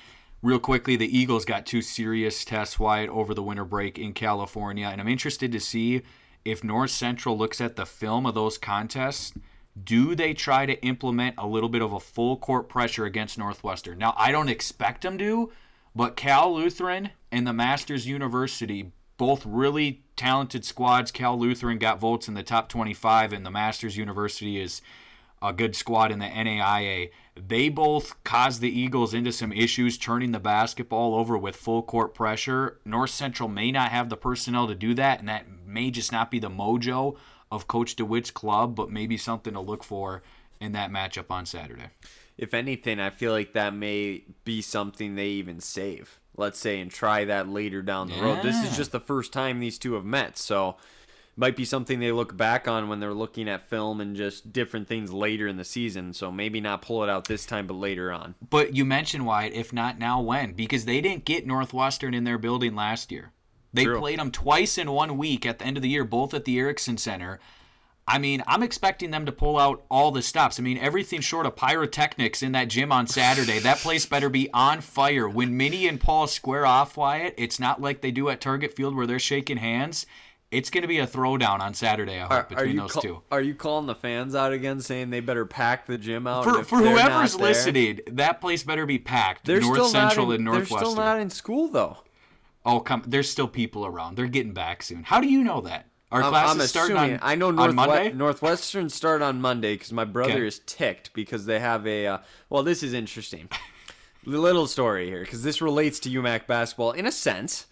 [0.42, 4.88] Real quickly, the Eagles got two serious tests Wyatt over the winter break in California,
[4.88, 6.02] and I'm interested to see
[6.46, 9.34] if North Central looks at the film of those contests.
[9.82, 13.98] Do they try to implement a little bit of a full court pressure against Northwestern?
[13.98, 15.52] Now, I don't expect them to,
[15.94, 21.12] but Cal Lutheran and the Masters University, both really talented squads.
[21.12, 24.82] Cal Lutheran got votes in the top 25, and the Masters University is
[25.42, 27.12] a good squad in the NAIA.
[27.36, 32.14] They both caused the Eagles into some issues, turning the basketball over with full court
[32.14, 32.80] pressure.
[32.86, 36.32] North Central may not have the personnel to do that, and that may just not
[36.32, 37.18] be the mojo
[37.52, 40.24] of Coach DeWitt's club, but maybe something to look for
[40.60, 41.90] in that matchup on Saturday.
[42.38, 46.20] If anything, I feel like that may be something they even save.
[46.38, 48.44] Let's say and try that later down the road.
[48.44, 50.76] This is just the first time these two have met, so
[51.38, 54.88] might be something they look back on when they're looking at film and just different
[54.88, 56.14] things later in the season.
[56.14, 58.36] So maybe not pull it out this time, but later on.
[58.50, 60.54] But you mentioned Wyatt, if not now, when?
[60.54, 63.32] Because they didn't get Northwestern in their building last year.
[63.74, 64.00] They True.
[64.00, 66.58] played them twice in one week at the end of the year, both at the
[66.58, 67.40] Erickson Center.
[68.08, 70.60] I mean, I'm expecting them to pull out all the stops.
[70.60, 73.60] I mean, everything short of pyrotechnics in that gym on Saturday.
[73.60, 75.28] that place better be on fire.
[75.28, 78.96] When Minnie and Paul square off, Wyatt, it's not like they do at Target Field
[78.96, 80.06] where they're shaking hands.
[80.52, 82.92] It's going to be a throwdown on Saturday, I hope, Are, are between you those
[82.94, 83.22] call- two.
[83.32, 86.44] are you calling the fans out again, saying they better pack the gym out?
[86.44, 89.46] For, for they're whoever's there- listening, that place better be packed.
[89.46, 90.78] they're North still Central in, and They're Northwestern.
[90.92, 91.98] still not in school though.
[92.66, 93.04] Oh, come!
[93.06, 94.16] There's still people around.
[94.18, 95.04] They're getting back soon.
[95.04, 95.88] How do you know that?
[96.12, 97.14] Our I'm, classes I'm assuming.
[97.16, 98.14] on, I know on Northwe- Monday.
[98.14, 100.48] Northwestern start on Monday because my brother Okay.
[100.48, 102.08] is ticked because they have a.
[102.08, 102.18] Uh,
[102.50, 103.50] well, this is interesting.
[104.26, 107.66] Little story here because this relates to UMAC basketball in a sense.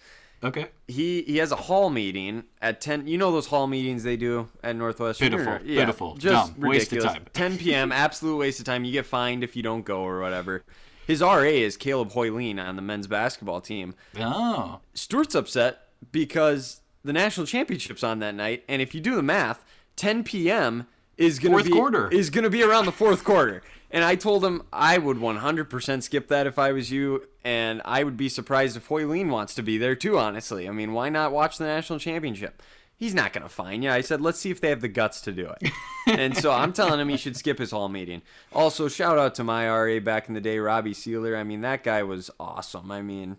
[0.44, 0.68] Okay.
[0.88, 3.08] He he has a hall meeting at ten.
[3.08, 5.30] You know those hall meetings they do at Northwestern.
[5.32, 7.14] Pitiful, Yeah, pitiful, just dumb, waste of ridiculous.
[7.14, 7.26] time.
[7.34, 7.92] 10 p.m.
[7.94, 8.84] absolute waste of time.
[8.84, 10.64] You get fined if you don't go or whatever.
[11.08, 13.94] His RA is Caleb Hoyleen on the men's basketball team.
[14.20, 19.24] Oh, Stewart's upset because the national championship's on that night, and if you do the
[19.24, 19.66] math,
[19.98, 20.88] 10 p.m.
[21.18, 22.10] is gonna be quarter.
[22.10, 23.62] is gonna be around the fourth quarter.
[23.94, 28.04] And I told him I would 100% skip that if I was you, and I
[28.04, 30.18] would be surprised if Hoyleen wants to be there too.
[30.18, 32.64] Honestly, I mean, why not watch the national championship?
[32.98, 33.92] He's not gonna fine you.
[33.92, 35.72] I said, let's see if they have the guts to do it.
[36.08, 38.24] and so I'm telling him he should skip his hall meeting.
[38.52, 41.38] Also, shout out to my RA back in the day, Robbie Sealer.
[41.38, 42.92] I mean, that guy was awesome.
[42.92, 43.38] I mean.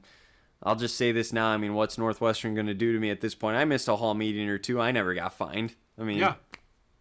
[0.66, 1.48] I'll just say this now.
[1.48, 3.58] I mean, what's Northwestern going to do to me at this point?
[3.58, 4.80] I missed a hall meeting or two.
[4.80, 5.74] I never got fined.
[5.98, 6.36] I mean, yeah.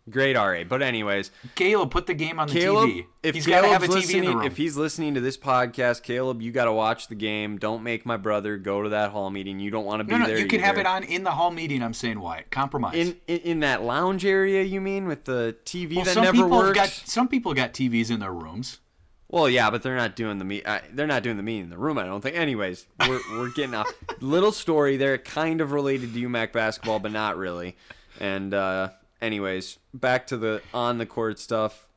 [0.09, 0.63] Great RA.
[0.63, 3.05] But anyways, Caleb, put the game on the Caleb, TV.
[3.21, 4.45] if He's to have a Caleb's TV in the room.
[4.45, 7.57] if he's listening to this podcast, Caleb, you got to watch the game.
[7.57, 9.59] Don't make my brother go to that hall meeting.
[9.59, 10.37] You don't want to be no, no, there.
[10.37, 11.81] you can have it on in the hall meeting.
[11.81, 12.95] I'm saying why Compromise.
[12.95, 14.63] in, in in that lounge area.
[14.63, 16.75] You mean with the TV well, that some never people works?
[16.77, 18.79] got some people got TVs in their rooms.
[19.33, 20.63] Well, yeah, but they're not doing the meet.
[20.63, 21.97] Uh, they're not doing the meeting in the room.
[21.97, 22.35] I don't think.
[22.37, 23.91] Anyways, we're we're getting off.
[24.19, 27.75] Little story there, kind of related to UMAC basketball, but not really.
[28.19, 28.89] And uh,
[29.23, 31.87] anyways, back to the on the court stuff.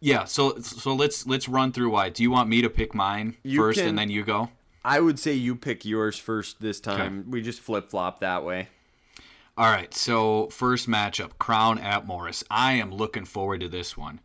[0.00, 0.24] Yeah.
[0.24, 2.14] So so let's let's run through Wyatt.
[2.14, 4.48] Do you want me to pick mine You first can- and then you go?
[4.82, 7.26] I would say you pick yours first this time.
[7.30, 8.68] We just flip flop that way.
[9.58, 12.42] All right, so first matchup, Crown at Morris.
[12.50, 14.20] I am looking forward to this one.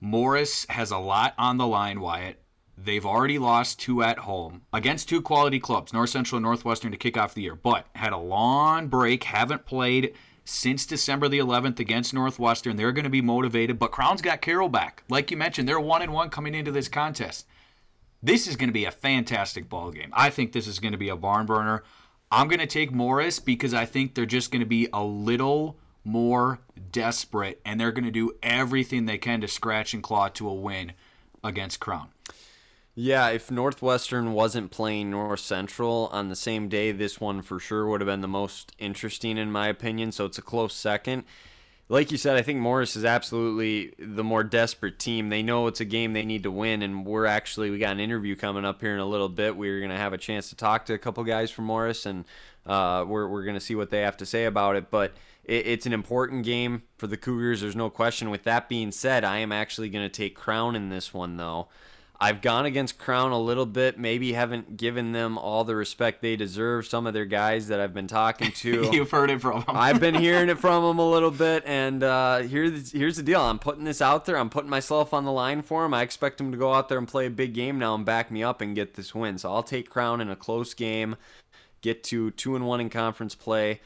[0.00, 2.40] Morris has a lot on the line, Wyatt.
[2.76, 6.96] They've already lost two at home against two quality clubs, North Central and Northwestern, to
[6.96, 10.12] kick off the year, but had a long break, haven't played
[10.44, 12.76] since December the 11th against Northwestern.
[12.76, 15.04] They're going to be motivated, but Crown's got Carroll back.
[15.08, 17.46] Like you mentioned, they're one and one coming into this contest.
[18.22, 20.10] This is going to be a fantastic ball game.
[20.12, 21.82] I think this is going to be a barn burner.
[22.30, 25.76] I'm going to take Morris because I think they're just going to be a little
[26.04, 30.48] more desperate and they're going to do everything they can to scratch and claw to
[30.48, 30.92] a win
[31.44, 32.08] against Crown.
[32.94, 37.86] Yeah, if Northwestern wasn't playing North Central on the same day, this one for sure
[37.86, 40.12] would have been the most interesting in my opinion.
[40.12, 41.24] So it's a close second.
[41.88, 45.28] Like you said, I think Morris is absolutely the more desperate team.
[45.28, 48.00] They know it's a game they need to win, and we're actually we got an
[48.00, 49.56] interview coming up here in a little bit.
[49.56, 52.24] We're gonna have a chance to talk to a couple guys from Morris, and
[52.66, 54.90] uh, we're we're gonna see what they have to say about it.
[54.90, 55.12] But
[55.44, 57.60] it, it's an important game for the Cougars.
[57.60, 58.30] There's no question.
[58.30, 61.68] With that being said, I am actually going to take Crown in this one, though.
[62.20, 66.36] I've gone against Crown a little bit, maybe haven't given them all the respect they
[66.36, 66.86] deserve.
[66.86, 68.90] Some of their guys that I've been talking to.
[68.92, 69.76] You've heard it from them.
[69.76, 73.40] I've been hearing it from them a little bit, and uh, here's here's the deal.
[73.40, 74.36] I'm putting this out there.
[74.36, 75.94] I'm putting myself on the line for them.
[75.94, 78.30] I expect them to go out there and play a big game now and back
[78.30, 79.38] me up and get this win.
[79.38, 81.16] So I'll take Crown in a close game,
[81.80, 83.80] get to two and one in conference play.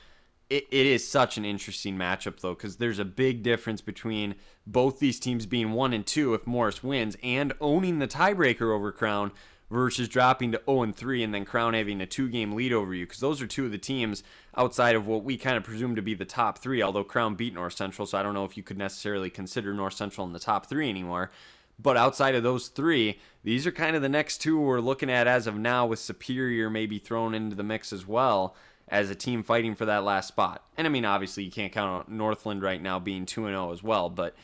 [0.49, 5.01] It, it is such an interesting matchup though, because there's a big difference between both
[5.01, 9.33] these teams being one and two if Morris wins and owning the tiebreaker over Crown
[9.71, 12.95] versus dropping to 0 and 3 and then Crown having a two game lead over
[12.95, 14.23] you because those are two of the teams
[14.57, 16.81] outside of what we kind of presume to be the top three.
[16.81, 19.95] Although Crown beat North Central, so I don't know if you could necessarily consider North
[19.95, 21.33] Central in the top three anymore.
[21.79, 25.27] But outside of those three, these are kind of the next two we're looking at
[25.27, 28.55] as of now, with Superior maybe thrown into the mix as well
[28.89, 30.65] as a team fighting for that last spot.
[30.77, 33.83] And I mean, obviously, you can't count on Northland right now being 2 0 as
[33.83, 34.35] well, but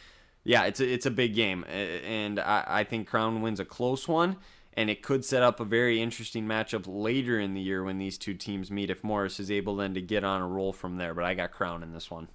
[0.44, 1.64] yeah, it's a, it's a big game.
[1.64, 4.36] And I, I think Crown wins a close one
[4.74, 8.16] and it could set up a very interesting matchup later in the year when these
[8.16, 11.14] two teams meet if Morris is able then to get on a roll from there.
[11.14, 12.28] But I got Crown in this one.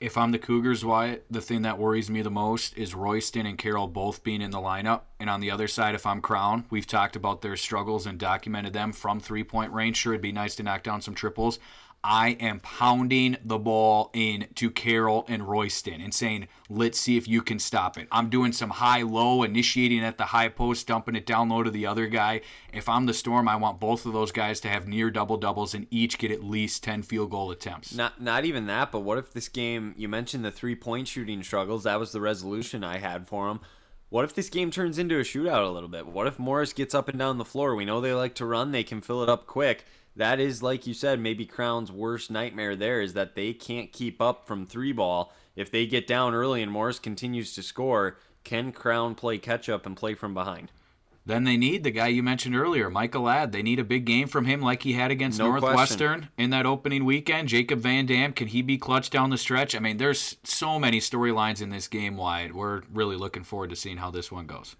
[0.00, 3.56] If I'm the Cougars, Wyatt, the thing that worries me the most is Royston and
[3.56, 5.02] Carroll both being in the lineup.
[5.20, 8.72] And on the other side, if I'm Crown, we've talked about their struggles and documented
[8.72, 9.96] them from three point range.
[9.96, 11.58] Sure, it'd be nice to knock down some triples.
[12.06, 17.26] I am pounding the ball in to Carroll and Royston and saying, let's see if
[17.26, 18.06] you can stop it.
[18.12, 21.70] I'm doing some high low, initiating at the high post, dumping it down low to
[21.70, 22.42] the other guy.
[22.74, 25.72] If I'm the Storm, I want both of those guys to have near double doubles
[25.72, 27.94] and each get at least 10 field goal attempts.
[27.94, 29.94] Not not even that, but what if this game?
[29.96, 31.84] You mentioned the three point shooting struggles.
[31.84, 33.60] That was the resolution I had for them.
[34.14, 36.06] What if this game turns into a shootout a little bit?
[36.06, 37.74] What if Morris gets up and down the floor?
[37.74, 38.70] We know they like to run.
[38.70, 39.86] They can fill it up quick.
[40.14, 42.76] That is, like you said, maybe Crown's worst nightmare.
[42.76, 45.32] There is that they can't keep up from three ball.
[45.56, 49.84] If they get down early and Morris continues to score, can Crown play catch up
[49.84, 50.70] and play from behind?
[51.26, 53.52] Then they need the guy you mentioned earlier, Michael Ladd.
[53.52, 56.66] They need a big game from him like he had against No Northwestern in that
[56.66, 57.48] opening weekend.
[57.48, 59.74] Jacob Van Dam, can he be clutch down the stretch?
[59.74, 62.54] I mean, there's so many storylines in this game Wyatt.
[62.54, 64.76] We're really looking forward to seeing how this one goes.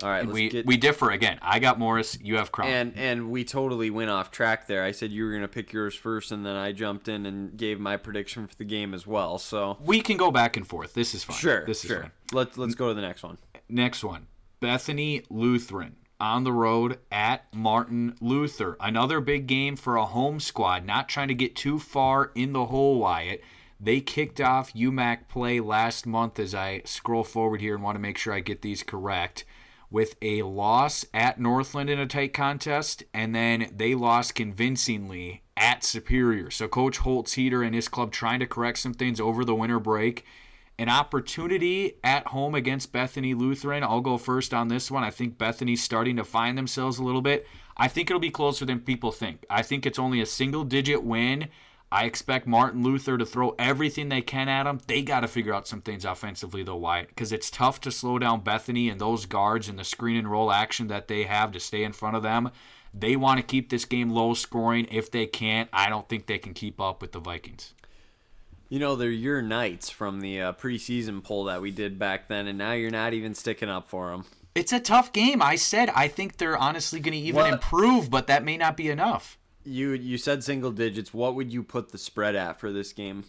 [0.00, 1.40] All right, we get, we differ again.
[1.42, 2.70] I got Morris, you have Crown.
[2.70, 4.84] and and we totally went off track there.
[4.84, 7.80] I said you were gonna pick yours first, and then I jumped in and gave
[7.80, 9.38] my prediction for the game as well.
[9.38, 10.94] So we can go back and forth.
[10.94, 11.36] This is fine.
[11.36, 12.02] sure, This is sure.
[12.02, 12.10] fine.
[12.30, 13.38] Let's let's go to the next one.
[13.68, 14.28] Next one
[14.60, 18.76] Bethany Lutheran on the road at Martin Luther.
[18.80, 22.66] Another big game for a home squad, not trying to get too far in the
[22.66, 23.42] hole, Wyatt.
[23.80, 28.00] They kicked off UMAC play last month as I scroll forward here and want to
[28.00, 29.44] make sure I get these correct.
[29.90, 35.82] With a loss at Northland in a tight contest, and then they lost convincingly at
[35.82, 36.50] Superior.
[36.50, 39.80] So Coach Holtz Heater and his club trying to correct some things over the winter
[39.80, 40.26] break
[40.78, 43.82] an opportunity at home against Bethany Lutheran.
[43.82, 45.02] I'll go first on this one.
[45.02, 47.46] I think Bethany's starting to find themselves a little bit.
[47.76, 49.44] I think it'll be closer than people think.
[49.50, 51.48] I think it's only a single digit win.
[51.90, 54.78] I expect Martin Luther to throw everything they can at them.
[54.86, 58.18] They got to figure out some things offensively, though, Wyatt, because it's tough to slow
[58.18, 61.60] down Bethany and those guards and the screen and roll action that they have to
[61.60, 62.50] stay in front of them.
[62.92, 64.86] They want to keep this game low scoring.
[64.90, 67.74] If they can't, I don't think they can keep up with the Vikings.
[68.68, 72.46] You know, they're your Knights from the uh, preseason poll that we did back then,
[72.46, 74.26] and now you're not even sticking up for them.
[74.54, 75.40] It's a tough game.
[75.40, 77.52] I said I think they're honestly going to even What?
[77.52, 79.38] improve, but that may not be enough.
[79.64, 81.14] You you said single digits.
[81.14, 83.24] What would you put the spread at for this game?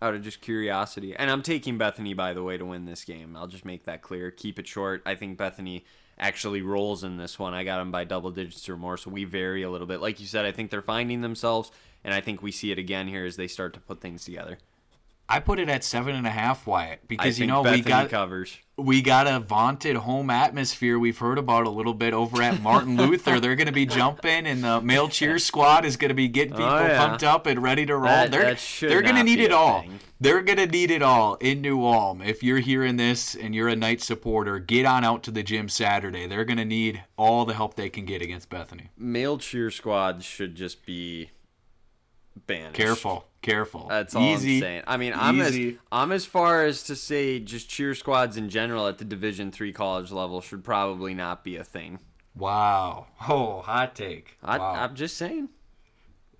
[0.00, 3.36] Out of just curiosity, and I'm taking Bethany by the way to win this game.
[3.36, 4.32] I'll just make that clear.
[4.32, 5.00] Keep it short.
[5.06, 5.84] I think Bethany
[6.18, 7.54] actually rolls in this one.
[7.54, 10.00] I got them by double digits or more, so we vary a little bit.
[10.00, 11.70] Like you said, I think they're finding themselves,
[12.02, 14.58] and I think we see it again here as they start to put things together.
[15.28, 18.10] I put it at seven and a half, Wyatt, because you know Bethany we got
[18.10, 18.58] covers.
[18.76, 22.96] we got a vaunted home atmosphere we've heard about a little bit over at Martin
[22.98, 23.40] Luther.
[23.40, 26.52] They're going to be jumping, and the male cheer squad is going to be getting
[26.54, 26.98] oh, people Oh, yeah.
[26.98, 28.04] pumped up and ready to roll.
[28.04, 29.82] That- they're that they're going to need it all.
[29.82, 30.00] thing.
[30.20, 32.20] They're going to need it all in New Ulm.
[32.20, 35.68] If you're hearing this and you're a Knight supporter, get on out to the gym
[35.68, 36.26] Saturday.
[36.26, 38.90] They're going to need all the help they can get against Bethany.
[38.98, 41.30] Male cheer squads should just be
[42.46, 42.74] banished.
[42.74, 43.88] Careful, careful.
[43.88, 44.56] That's all Easy.
[44.56, 44.82] I'm saying.
[44.86, 45.68] I mean, I'm Easy.
[45.70, 49.52] as I'm as far as to say just cheer squads in general at the Division
[49.52, 51.98] three college level should probably not be a thing.
[52.34, 53.08] Wow.
[53.28, 54.38] Oh, hot take.
[54.42, 54.72] I, wow.
[54.72, 55.50] I'm just saying.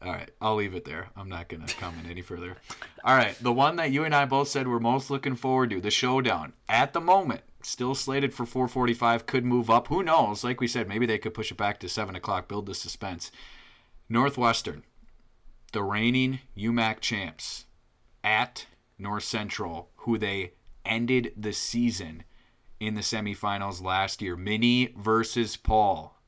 [0.04, 1.10] All right, I'll leave it there.
[1.16, 2.56] I'm not going to comment any further.
[3.04, 5.80] All right, the one that you and I both said we're most looking forward to,
[5.80, 6.54] the showdown.
[6.68, 9.88] At the moment, still slated for 4:45, could move up.
[9.88, 10.42] Who knows?
[10.42, 12.48] Like we said, maybe they could push it back to seven o'clock.
[12.48, 13.30] Build the suspense.
[14.08, 14.82] Northwestern
[15.72, 17.66] the reigning UMAC champs
[18.22, 18.66] at
[18.98, 20.52] North Central, who they
[20.84, 22.24] ended the season
[22.80, 24.36] in the semifinals last year.
[24.36, 26.18] Mini versus Paul.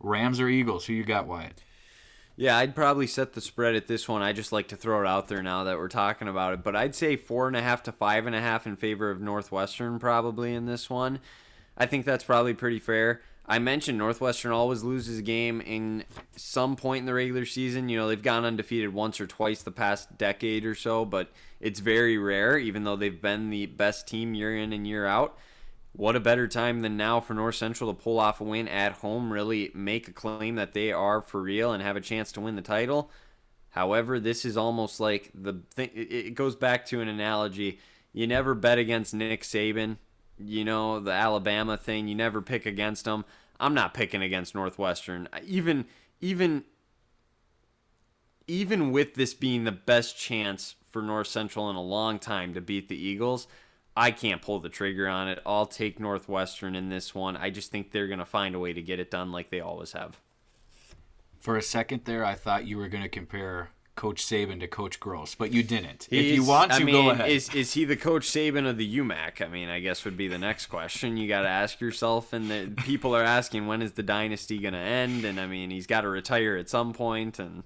[0.00, 0.86] Rams or Eagles?
[0.86, 1.62] Who you got, Wyatt?
[2.34, 4.22] Yeah, I'd probably set the spread at this one.
[4.22, 6.64] I just like to throw it out there now that we're talking about it.
[6.64, 9.20] But I'd say four and a half to five and a half in favor of
[9.20, 11.20] Northwestern probably in this one.
[11.76, 13.22] I think that's probably pretty fair.
[13.44, 16.04] I mentioned Northwestern always loses a game in
[16.36, 17.88] some point in the regular season.
[17.88, 21.30] You know, they've gone undefeated once or twice the past decade or so, but
[21.60, 25.36] it's very rare, even though they've been the best team year in and year out.
[25.94, 28.92] What a better time than now for North Central to pull off a win at
[28.92, 32.40] home, really make a claim that they are for real and have a chance to
[32.40, 33.10] win the title.
[33.70, 35.90] However, this is almost like the thing.
[35.94, 37.80] It goes back to an analogy.
[38.12, 39.96] You never bet against Nick Saban.
[40.44, 42.08] You know the Alabama thing.
[42.08, 43.24] You never pick against them.
[43.60, 45.28] I'm not picking against Northwestern.
[45.44, 45.86] Even
[46.20, 46.64] even
[48.48, 52.60] even with this being the best chance for North Central in a long time to
[52.60, 53.46] beat the Eagles,
[53.96, 55.40] I can't pull the trigger on it.
[55.46, 57.36] I'll take Northwestern in this one.
[57.36, 59.60] I just think they're going to find a way to get it done like they
[59.60, 60.18] always have.
[61.38, 65.00] For a second there, I thought you were going to compare Coach Saban to Coach
[65.00, 66.08] Grosz, but you didn't.
[66.10, 67.28] if you want to, I mean, go ahead.
[67.30, 69.42] Is is he the coach Saban of the UMAC?
[69.42, 72.32] I mean, I guess would be the next question you got to ask yourself.
[72.32, 75.26] And the, people are asking when is the dynasty going to end?
[75.26, 77.38] And I mean, he's got to retire at some point.
[77.38, 77.64] And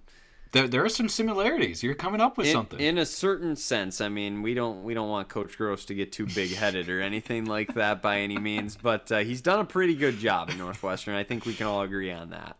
[0.51, 1.85] there, there are some similarities.
[1.85, 2.81] You're coming up with in, something.
[2.81, 6.11] in a certain sense, I mean, we don't we don't want Coach Grosz to get
[6.11, 8.77] too big headed or anything like that by any means.
[8.77, 11.14] But uh, he's done a pretty good job at Northwestern.
[11.14, 12.57] I think we can all agree on that.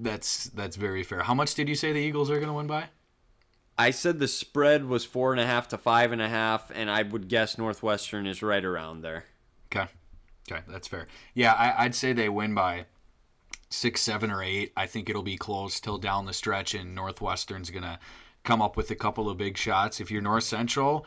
[0.00, 1.22] That's that's very fair.
[1.22, 2.86] How much did you say the Eagles are going to win by?
[3.78, 6.90] I said the spread was four and a half to five and a half, and
[6.90, 9.24] I would guess Northwestern is right around there.
[9.72, 9.90] Okay.
[10.50, 11.06] Okay, that's fair.
[11.34, 12.86] Yeah, I, I'd say they win by
[13.70, 14.72] six, seven, or eight.
[14.76, 17.98] I think it'll be close till down the stretch, and Northwestern's gonna
[18.42, 20.00] come up with a couple of big shots.
[20.00, 21.06] If you're North Central,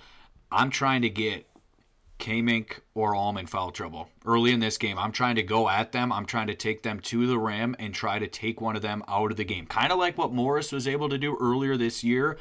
[0.52, 1.48] I'm trying to get
[2.24, 4.97] K-Mink or Alm in foul trouble early in this game.
[4.97, 6.09] I'm trying to go at them.
[6.13, 9.03] I'm trying to take them to the rim and try to take one of them
[9.09, 9.65] out of the game.
[9.65, 12.38] Kind of like what Morris was able to do earlier this year,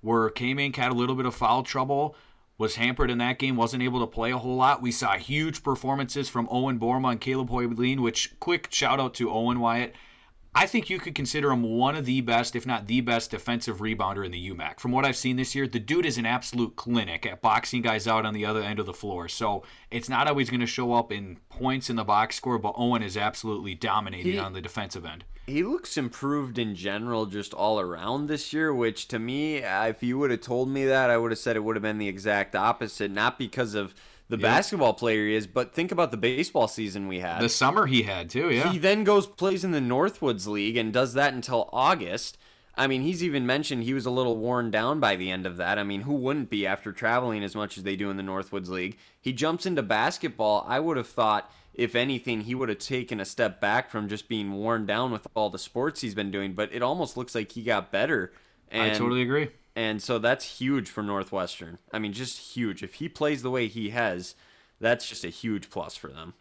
[0.00, 2.16] where K-Mink had a little bit of foul trouble,
[2.56, 4.80] was hampered in that game, wasn't able to play a whole lot.
[4.80, 9.30] We saw huge performances from Owen Borma and Caleb Hoybein, which quick shout out to
[9.30, 9.94] Owen Wyatt.
[10.58, 13.76] I think you could consider him one of the best, if not the best, defensive
[13.76, 14.80] rebounder in the UMAC.
[14.80, 18.08] From what I've seen this year, the dude is an absolute clinic at boxing guys
[18.08, 19.28] out on the other end of the floor.
[19.28, 22.72] So it's not always going to show up in points in the box score, but
[22.78, 25.24] Owen is absolutely dominating He- on the defensive end.
[25.46, 28.74] He looks improved in general, just all around this year.
[28.74, 31.64] Which to me, if you would have told me that, I would have said it
[31.64, 33.10] would have been the exact opposite.
[33.10, 33.94] Not because of
[34.28, 37.40] the basketball player he is, but think about the baseball season we had.
[37.40, 38.72] The summer he had, too, yeah.
[38.72, 42.38] He then goes plays in the Northwoods League and does that until August.
[42.78, 45.56] I mean, he's even mentioned he was a little worn down by the end of
[45.56, 45.78] that.
[45.78, 48.68] I mean, who wouldn't be after traveling as much as they do in the Northwoods
[48.68, 48.98] League?
[49.20, 50.64] He jumps into basketball.
[50.68, 54.28] I would have thought, if anything, he would have taken a step back from just
[54.28, 56.52] being worn down with all the sports he's been doing.
[56.52, 58.32] But it almost looks like he got better.
[58.70, 59.48] And, I totally agree.
[59.76, 61.78] And so that's huge for Northwestern.
[61.92, 62.82] I mean, just huge.
[62.82, 64.34] If he plays the way he has,
[64.80, 66.32] that's just a huge plus for them.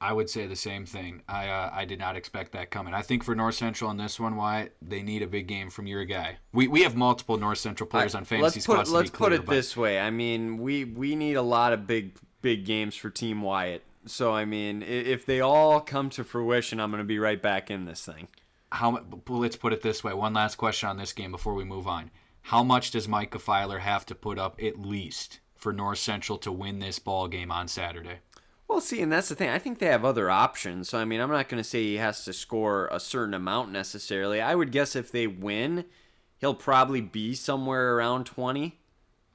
[0.00, 1.22] I would say the same thing.
[1.28, 2.94] I uh, I did not expect that coming.
[2.94, 5.86] I think for North Central in this one, Wyatt they need a big game from
[5.86, 6.38] your guy.
[6.52, 8.92] We we have multiple North Central players on fantasy let's put, squads.
[8.92, 9.98] let's be put it but this way.
[9.98, 13.82] I mean, we we need a lot of big big games for Team Wyatt.
[14.06, 17.68] So I mean, if they all come to fruition, I'm going to be right back
[17.68, 18.28] in this thing.
[18.70, 20.14] How let's put it this way.
[20.14, 22.10] One last question on this game before we move on.
[22.48, 26.50] How much does Micah Filer have to put up at least for North Central to
[26.50, 28.20] win this ball game on Saturday?
[28.66, 29.50] Well, see, and that's the thing.
[29.50, 30.88] I think they have other options.
[30.88, 33.70] So I mean, I'm not going to say he has to score a certain amount
[33.70, 34.40] necessarily.
[34.40, 35.84] I would guess if they win,
[36.38, 38.80] he'll probably be somewhere around 20.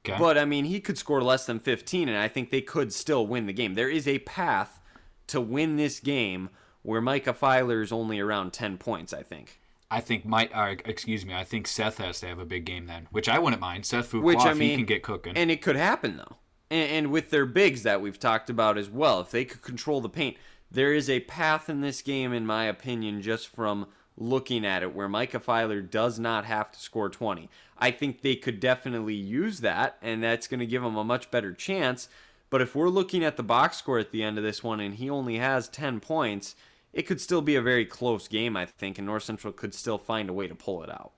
[0.04, 0.18] Okay.
[0.18, 3.28] But I mean, he could score less than 15, and I think they could still
[3.28, 3.74] win the game.
[3.74, 4.80] There is a path
[5.28, 6.50] to win this game
[6.82, 9.12] where Micah Filer is only around 10 points.
[9.12, 9.60] I think.
[9.94, 12.64] I think Mike, or uh, excuse me, I think Seth has to have a big
[12.64, 13.86] game then, which I wouldn't mind.
[13.86, 15.36] Seth Fuqua, Which I if mean, he can get cooking.
[15.36, 16.36] and it could happen though.
[16.70, 20.00] And, and with their bigs that we've talked about as well, if they could control
[20.00, 20.36] the paint,
[20.68, 23.86] there is a path in this game, in my opinion, just from
[24.16, 27.48] looking at it, where Micah Filer does not have to score 20.
[27.78, 31.30] I think they could definitely use that, and that's going to give them a much
[31.30, 32.08] better chance.
[32.50, 34.94] But if we're looking at the box score at the end of this one, and
[34.94, 36.54] he only has 10 points,
[36.94, 39.98] it could still be a very close game, I think, and North Central could still
[39.98, 41.12] find a way to pull it out.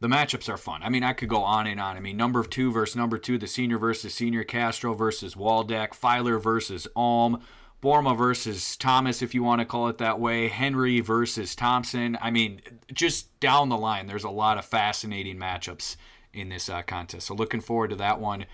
[0.00, 0.82] the matchups are fun.
[0.82, 1.96] I mean, I could go on and on.
[1.96, 6.38] I mean, number two versus number two, the senior versus senior, Castro versus Waldeck, Filer
[6.38, 7.40] versus Alm,
[7.82, 10.48] Borma versus Thomas, if you want to call it that way.
[10.48, 12.18] Henry versus Thompson.
[12.20, 12.60] I mean,
[12.92, 15.96] just down the line, there's a lot of fascinating matchups
[16.32, 17.26] in this uh, contest.
[17.26, 18.44] So looking forward to that one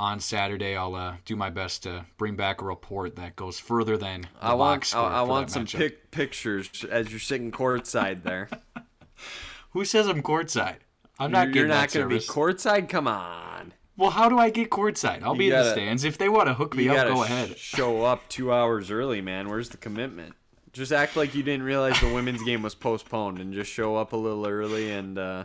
[0.00, 0.74] on Saturday.
[0.76, 4.28] I'll uh, do my best to bring back a report that goes further than the
[4.40, 8.48] I want box I, score I want some pic- pictures as you're sitting courtside there.
[9.72, 10.76] Who says I'm courtside?
[11.18, 12.88] I'm not you're getting not going to be courtside.
[12.88, 13.74] Come on.
[13.98, 15.22] well, how do I get courtside?
[15.22, 16.04] I'll You be in the stands.
[16.04, 17.58] If they want to hook me up, go ahead.
[17.58, 19.50] show up two hours early, man.
[19.50, 20.34] Where's the commitment?
[20.72, 24.14] Just act like you didn't realize the women's game was postponed, and just show up
[24.14, 24.90] a little early.
[24.90, 25.44] And uh,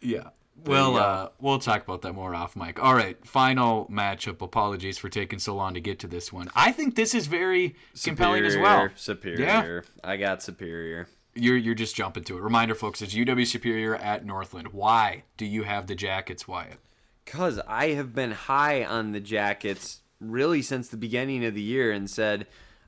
[0.00, 0.28] Yeah.
[0.64, 1.02] Well, you go.
[1.02, 2.82] uh, we'll talk about that more off mic.
[2.82, 4.42] All right, final matchup.
[4.42, 6.50] Apologies for taking so long to get to this one.
[6.54, 8.88] I think this is very compelling as well.
[8.96, 9.40] Superior.
[9.40, 9.60] Yeah.
[9.60, 9.84] Superior.
[10.02, 11.08] I got superior.
[11.34, 12.42] You're you're just jumping to it.
[12.42, 14.68] Reminder, folks, it's UW Superior at Northland.
[14.72, 16.78] Why do you have the Jackets, Wyatt?
[17.26, 21.92] Cause I have been high on the Jackets really since the beginning of the year,
[21.92, 22.46] and said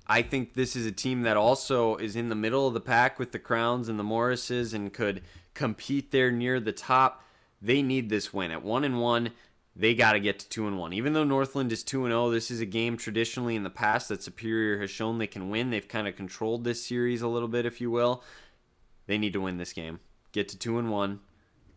[0.09, 3.19] I think this is a team that also is in the middle of the pack
[3.21, 5.23] with the Crowns and the Morrises, and could
[5.55, 7.23] compete there near the top.
[7.61, 9.31] They need this win at one and one.
[9.77, 10.93] They got to get to two and one.
[10.93, 14.09] Even though Northland is two and zero, this is a game traditionally in the past
[14.09, 15.71] that Superior has shown they can win.
[15.71, 18.23] They've kind of controlled this series a little bit, if you will.
[19.07, 20.01] They need to win this game.
[20.33, 21.21] Get to two and one.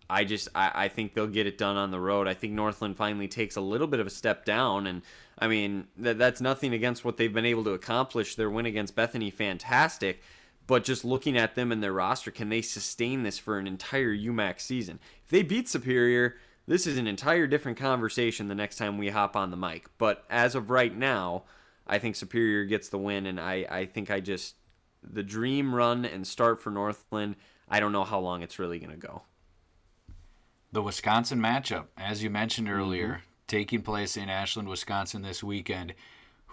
[0.10, 2.28] I just I, I think they'll get it done on the road.
[2.28, 5.02] I think Northland finally takes a little bit of a step down, and
[5.40, 8.36] I mean that that's nothing against what they've been able to accomplish.
[8.36, 10.22] Their win against Bethany, fantastic,
[10.68, 14.16] but just looking at them and their roster, can they sustain this for an entire
[14.16, 14.99] UMAC season?
[15.24, 16.38] If they beat Superior,
[16.68, 19.88] this is an entire different conversation the next time we hop on the mic.
[19.97, 21.43] But as of right now,
[21.86, 24.55] I think Superior gets the win, and I I think I just
[25.03, 27.36] the dream run and start for Northland.
[27.68, 29.24] I don't know how long it's really going to go.
[30.72, 32.80] The Wisconsin matchup, as you mentioned Mm-hmm.
[32.80, 35.93] earlier, taking place in Ashland, Wisconsin this weekend.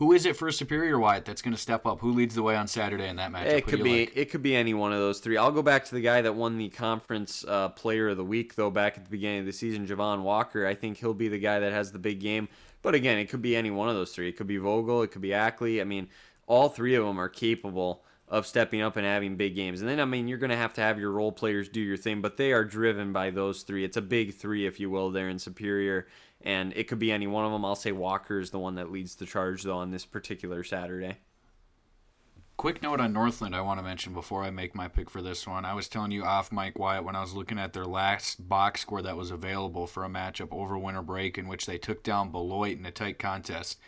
[0.00, 2.00] Who is it for Superior Wyatt that's going to step up?
[2.00, 3.48] Who leads the way on Saturday in that matchup?
[3.48, 4.16] It could be like?
[4.16, 5.36] it could be any one of those three.
[5.36, 8.54] I'll go back to the guy that won the conference uh, player of the week
[8.54, 10.66] though back at the beginning of the season, Javon Walker.
[10.66, 12.48] I think he'll be the guy that has the big game.
[12.80, 14.30] But again, it could be any one of those three.
[14.30, 15.82] It could be Vogel, it could be Ackley.
[15.82, 16.08] I mean,
[16.46, 19.82] all three of them are capable of stepping up and having big games.
[19.82, 21.98] And then I mean, you're going to have to have your role players do your
[21.98, 23.84] thing, but they are driven by those three.
[23.84, 26.06] It's a big three, if you will, there in Superior.
[26.42, 27.64] And it could be any one of them.
[27.64, 31.18] I'll say Walker is the one that leads the charge though on this particular Saturday.
[32.56, 35.46] Quick note on Northland I want to mention before I make my pick for this
[35.46, 35.64] one.
[35.64, 38.82] I was telling you off mic Wyatt when I was looking at their last box
[38.82, 42.30] score that was available for a matchup over winter break in which they took down
[42.30, 43.78] Beloit in a tight contest.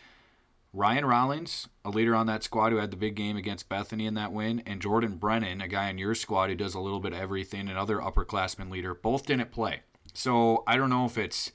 [0.75, 4.15] Ryan Rollins, a leader on that squad who had the big game against Bethany in
[4.15, 7.13] that win, and Jordan Brennan, a guy on your squad who does a little bit
[7.13, 9.81] of everything, another upperclassman leader, both didn't play.
[10.15, 11.53] So I don't know if it's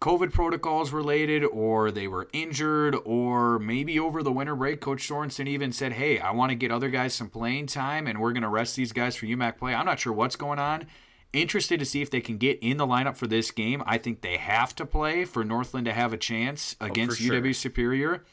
[0.00, 5.48] COVID protocols related, or they were injured, or maybe over the winter break, Coach Sorensen
[5.48, 8.44] even said, Hey, I want to get other guys some playing time, and we're going
[8.44, 9.74] to rest these guys for UMAC play.
[9.74, 10.86] I'm not sure what's going on.
[11.32, 13.82] Interested to see if they can get in the lineup for this game.
[13.86, 17.34] I think they have to play for Northland to have a chance against sure.
[17.34, 18.24] UW Superior.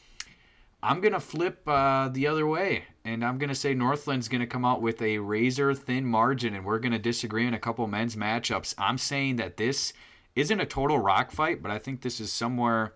[0.82, 4.40] I'm going to flip uh, the other way, and I'm going to say Northland's going
[4.40, 7.58] to come out with a razor thin margin, and we're going to disagree in a
[7.58, 8.72] couple men's matchups.
[8.78, 9.92] I'm saying that this
[10.36, 12.92] isn't a total rock fight, but I think this is somewhere.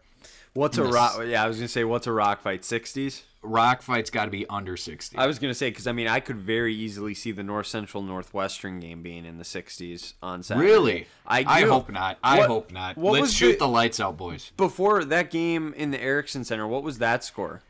[0.53, 1.20] What's a rock?
[1.26, 2.64] Yeah, I was gonna say what's a rock fight?
[2.64, 3.22] Sixties.
[3.43, 5.16] Rock fight's got to be under 60.
[5.16, 8.03] I was gonna say because I mean I could very easily see the North Central
[8.03, 10.66] Northwestern game being in the sixties on Saturday.
[10.68, 11.07] really?
[11.26, 11.70] I do.
[11.70, 12.18] hope not.
[12.22, 12.99] I What- hope not.
[12.99, 14.53] what Let's shoot the- the lights out, boys.
[14.59, 17.62] Before that game in the Erickson Center, what was that score?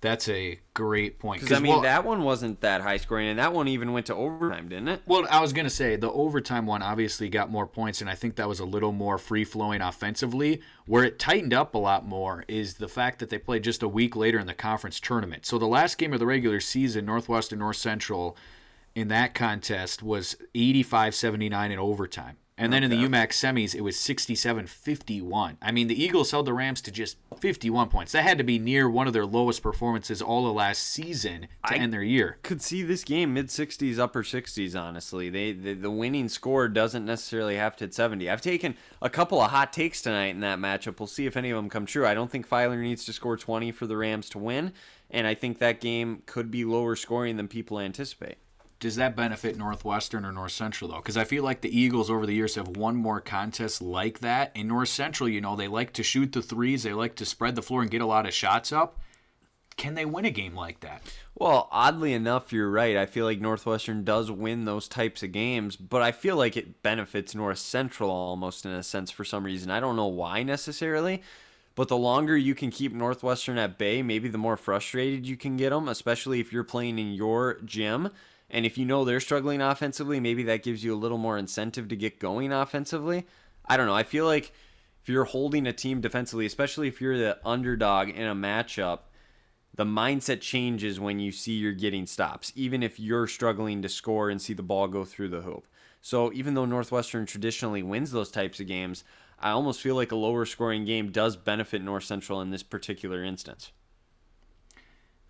[0.00, 1.42] That's a great point.
[1.42, 4.06] Because I mean well, that one wasn't that high scoring, and that one even went
[4.06, 5.02] to overtime, didn't it?
[5.06, 8.14] Well, I was going to say the overtime one obviously got more points, and I
[8.14, 10.60] think that was a little more free flowing offensively.
[10.86, 13.88] Where it tightened up a lot more is the fact that they played just a
[13.88, 15.46] week later in the conference tournament.
[15.46, 18.36] So the last game of the regular season, Northwest and North Central
[18.94, 22.36] in that contest was 85 79 in overtime.
[22.60, 25.58] And then in the UMAC semis, it was 67 51.
[25.62, 28.10] I mean, the Eagles held the Rams to just 51 points.
[28.12, 31.74] That had to be near one of their lowest performances all of last season to
[31.74, 32.38] I- end their year.
[32.42, 34.74] Could see this game mid sixties, upper sixties.
[34.74, 38.28] Honestly, they the, the winning score doesn't necessarily have to hit seventy.
[38.28, 40.98] I've taken a couple of hot takes tonight in that matchup.
[40.98, 42.06] We'll see if any of them come true.
[42.06, 44.72] I don't think Filer needs to score twenty for the Rams to win,
[45.10, 48.38] and I think that game could be lower scoring than people anticipate.
[48.80, 50.96] Does that benefit Northwestern or North Central though?
[50.98, 54.52] Because I feel like the Eagles over the years have won more contests like that.
[54.54, 57.56] In North Central, you know, they like to shoot the threes, they like to spread
[57.56, 59.00] the floor and get a lot of shots up.
[59.76, 61.02] Can they win a game like that?
[61.36, 62.96] Well, oddly enough, you're right.
[62.96, 66.82] I feel like Northwestern does win those types of games, but I feel like it
[66.82, 69.70] benefits North Central almost in a sense for some reason.
[69.70, 71.22] I don't know why necessarily,
[71.78, 75.56] But the longer you can keep Northwestern at bay, maybe the more frustrated you can
[75.56, 78.10] get them, especially if you're playing in your gym.
[78.50, 81.88] And if you know they're struggling offensively, maybe that gives you a little more incentive
[81.88, 83.26] to get going offensively.
[83.66, 83.94] I don't know.
[83.94, 84.52] I feel like
[85.02, 89.00] if you're holding a team defensively, especially if you're the underdog in a matchup,
[89.74, 94.30] the mindset changes when you see you're getting stops, even if you're struggling to score
[94.30, 95.66] and see the ball go through the hoop.
[96.00, 99.04] So even though Northwestern traditionally wins those types of games,
[99.38, 103.22] I almost feel like a lower scoring game does benefit North Central in this particular
[103.22, 103.72] instance.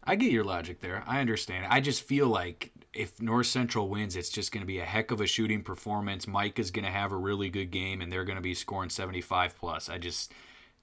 [0.05, 1.03] I get your logic there.
[1.07, 1.67] I understand.
[1.69, 5.11] I just feel like if North Central wins, it's just going to be a heck
[5.11, 6.27] of a shooting performance.
[6.27, 8.91] Mike is going to have a really good game, and they're going to be scoring
[8.91, 9.89] 75 plus.
[9.89, 10.33] I just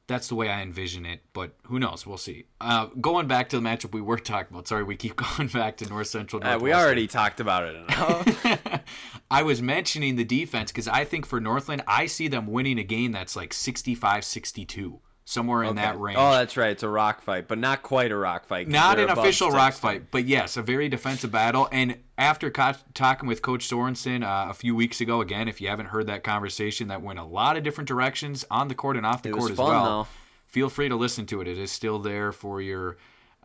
[0.07, 2.05] that's the way I envision it, but who knows?
[2.05, 2.45] We'll see.
[2.61, 4.68] Uh, going back to the matchup we were talking about.
[4.68, 6.43] Sorry, we keep going back to North Central.
[6.43, 8.84] Uh, we already talked about it enough.
[9.32, 12.84] I was mentioning the defense because I think for Northland, I see them winning a
[12.84, 16.17] game that's like 65 62, somewhere in that range.
[16.19, 16.69] Oh, that's right.
[16.69, 18.67] It's a rock fight, but not quite a rock fight.
[18.67, 21.67] Not an official rock fight, but yes, a very defensive battle.
[21.71, 25.67] And after co- talking with Coach Sorensen uh, a few weeks ago, again, if you
[25.67, 29.05] haven't heard that conversation, that went a lot of different directions on the court and
[29.05, 29.84] off the It court was as fun, well.
[30.03, 30.07] though.
[30.45, 31.47] Feel free to listen to it.
[31.47, 32.97] It is still there for your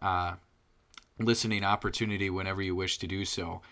[0.02, 0.34] uh,
[1.18, 3.62] listening opportunity whenever you wish to do so.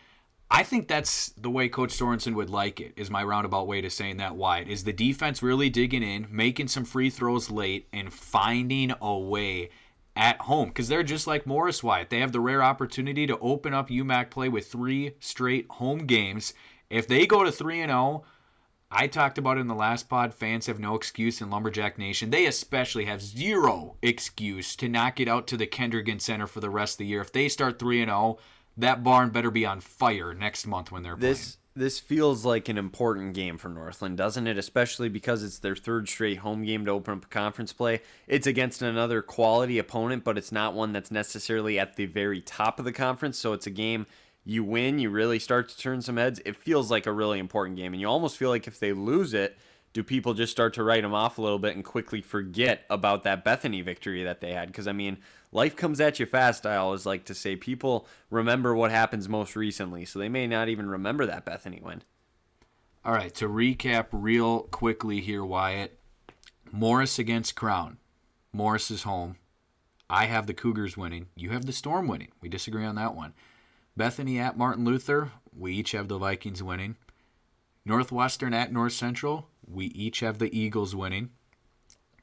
[0.50, 2.94] I think that's the way Coach Sorensen would like it.
[2.96, 6.68] Is my roundabout way to saying that Wyatt is the defense really digging in, making
[6.68, 9.70] some free throws late, and finding a way
[10.16, 12.10] at home because they're just like Morris Wyatt.
[12.10, 16.54] They have the rare opportunity to open up UMAC play with three straight home games.
[16.90, 18.24] If they go to three and zero.
[18.90, 20.32] I talked about it in the last pod.
[20.32, 22.30] Fans have no excuse in Lumberjack Nation.
[22.30, 26.70] They especially have zero excuse to knock it out to the Kendrigan Center for the
[26.70, 27.20] rest of the year.
[27.20, 28.38] If they start 3 and 0,
[28.78, 32.76] that barn better be on fire next month when they're This this feels like an
[32.76, 34.58] important game for Northland, doesn't it?
[34.58, 38.00] Especially because it's their third straight home game to open up conference play.
[38.26, 42.80] It's against another quality opponent, but it's not one that's necessarily at the very top
[42.80, 43.38] of the conference.
[43.38, 44.06] So it's a game
[44.44, 46.40] you win, you really start to turn some heads.
[46.44, 49.34] It feels like a really important game, and you almost feel like if they lose
[49.34, 49.56] it,
[49.92, 53.24] do people just start to write them off a little bit and quickly forget about
[53.24, 54.68] that Bethany victory that they had?
[54.68, 55.18] Because I mean,
[55.52, 56.66] life comes at you fast.
[56.66, 60.68] I always like to say people remember what happens most recently, so they may not
[60.68, 62.02] even remember that Bethany win.
[63.04, 65.98] All right, to recap real quickly here, Wyatt.
[66.70, 67.98] Morris against Crown.
[68.52, 69.36] Morris is home.
[70.10, 71.26] I have the Cougars winning.
[71.34, 72.32] You have the Storm winning.
[72.40, 73.34] We disagree on that one.
[73.96, 75.32] Bethany at Martin Luther.
[75.56, 76.96] We each have the Vikings winning.
[77.84, 79.48] Northwestern at North Central.
[79.66, 81.30] We each have the Eagles winning.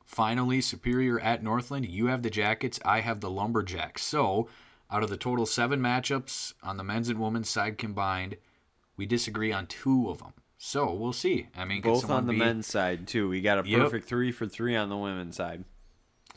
[0.05, 1.87] Finally, Superior at Northland.
[1.87, 2.79] You have the Jackets.
[2.85, 4.03] I have the Lumberjacks.
[4.03, 4.47] So,
[4.89, 8.37] out of the total seven matchups on the men's and women's side combined,
[8.95, 10.33] we disagree on two of them.
[10.57, 11.47] So we'll see.
[11.55, 13.27] I mean, Both on the be- men's side too.
[13.27, 13.81] We got a Yep.
[13.81, 15.65] perfect three for three on the women's side.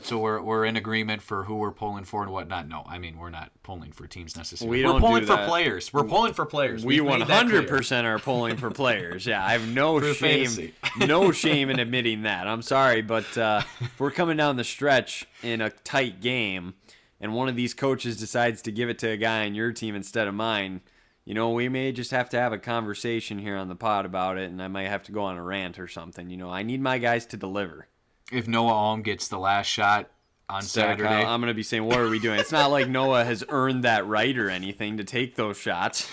[0.01, 2.69] So we're we're in agreement for who we're pulling for and whatnot.
[2.69, 4.79] No, I mean we're not pulling for teams necessarily.
[4.79, 5.49] We are don't pulling do for that.
[5.49, 5.93] players.
[5.93, 6.85] We're pulling for players.
[6.85, 7.37] We We've made one that clear.
[7.37, 9.27] hundred percent are pulling for players.
[9.27, 12.47] Yeah, I have no For shame, no shame in admitting that.
[12.47, 16.75] I'm sorry, but uh, if we're coming down the stretch in a tight game,
[17.21, 19.95] and one of these coaches decides to give it to a guy on your team
[19.97, 20.81] instead of mine,
[21.25, 24.39] you know, we may just have to have a conversation here on the pod about
[24.39, 26.31] it, and I might have to go on a rant or something.
[26.31, 27.89] You know, I need my guys to deliver.
[28.33, 30.11] If Noah Alm gets the last shot
[30.49, 32.41] on Saturday, I'm going to be saying, what are we doing?
[32.41, 36.11] It's not like Noah has earned that right or anything to take those shots.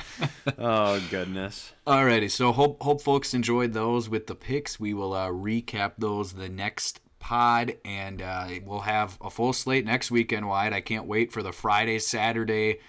[0.58, 1.72] oh, goodness.
[1.86, 4.78] Alrighty, so hope hope folks enjoyed those with the picks.
[4.78, 9.86] We will uh, recap those the next pod, and uh, we'll have a full slate
[9.86, 10.46] next weekend.
[10.48, 12.80] Wyatt, I can't wait for the Friday Saturday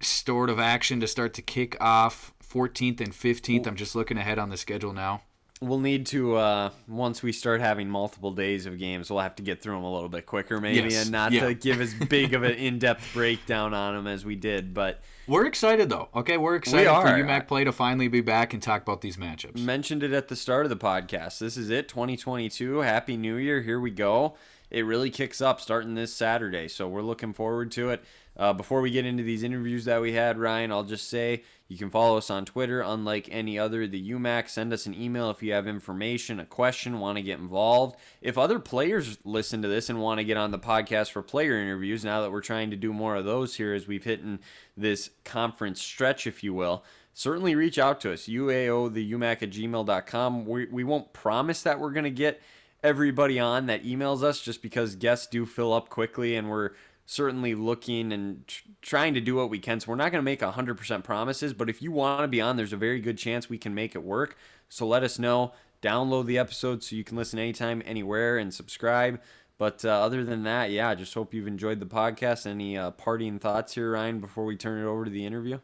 [0.00, 2.32] sort of action to start to kick off.
[2.42, 3.66] 14th and 15th.
[3.66, 5.22] I'm just looking ahead on the schedule now.
[5.62, 9.42] We'll need to uh, once we start having multiple days of games, we'll have to
[9.42, 11.46] get through them a little bit quicker, maybe, Yes, and not yeah.
[11.46, 14.74] to give as big of an in-depth breakdown on them as we did.
[14.74, 16.08] But We're excited though.
[16.14, 17.00] Okay, we're excited are.
[17.00, 19.56] for UMAC play to finally be back and talk about these matchups.
[19.56, 21.38] mentioned it at the start of the podcast.
[21.38, 22.80] This is it, 2022.
[22.80, 23.62] Happy New Year.
[23.62, 24.34] Here we go.
[24.70, 28.04] It really kicks up starting this Saturday, so we're looking forward to it.
[28.36, 31.78] Uh, before we get into these interviews that we had, Ryan, I'll just say you
[31.78, 33.86] can follow us on Twitter, unlike any other.
[33.86, 37.38] The UMAC, send us an email if you have information, a question, want to get
[37.38, 37.96] involved.
[38.20, 41.58] If other players listen to this and want to get on the podcast for player
[41.58, 44.40] interviews, now that we're trying to do more of those here as we've hit in
[44.76, 48.26] this conference stretch, if you will, certainly reach out to us.
[48.26, 50.44] UAO, the UMAC at gmail.com.
[50.44, 52.42] We, we won't promise that we're going to get
[52.86, 56.70] everybody on that emails us just because guests do fill up quickly and we're
[57.04, 59.80] certainly looking and tr- trying to do what we can.
[59.80, 62.56] So we're not going to make 100% promises, but if you want to be on,
[62.56, 64.36] there's a very good chance we can make it work.
[64.68, 65.52] So let us know.
[65.82, 69.20] Download the episode so you can listen anytime, anywhere, and subscribe.
[69.58, 72.46] But uh, other than that, yeah, just hope you've enjoyed the podcast.
[72.46, 75.58] Any uh, parting thoughts here, Ryan, before we turn it over to the interview?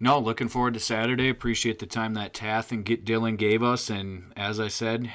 [0.00, 1.28] No, looking forward to Saturday.
[1.28, 5.10] Appreciate the time that Tath and Dillon gave us, and as I said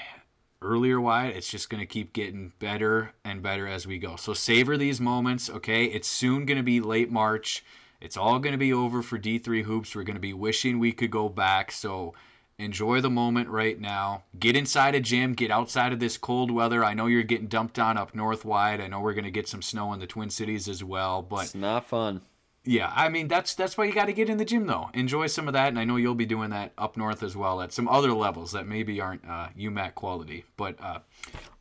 [0.63, 1.35] earlier, Wyatt.
[1.35, 4.15] it's just going to keep getting better and better as we go.
[4.15, 5.85] So savor these moments, okay?
[5.85, 7.63] It's soon going to be late March.
[8.01, 9.95] It's all going to be over for D3 hoops.
[9.95, 11.71] We're going to be wishing we could go back.
[11.71, 12.13] So
[12.57, 14.23] enjoy the moment right now.
[14.39, 15.33] Get inside a gym.
[15.33, 16.83] Get outside of this cold weather.
[16.83, 18.81] I know you're getting dumped on up north Wyatt.
[18.81, 21.43] I know we're going to get some snow in the Twin Cities as well, but
[21.45, 22.21] It's not fun.
[22.65, 24.89] Yeah, I mean that's that's why you got to get in the gym though.
[24.93, 27.61] Enjoy some of that, and I know you'll be doing that up north as well
[27.61, 30.45] at some other levels that maybe aren't uh, UMAC quality.
[30.55, 30.99] But uh,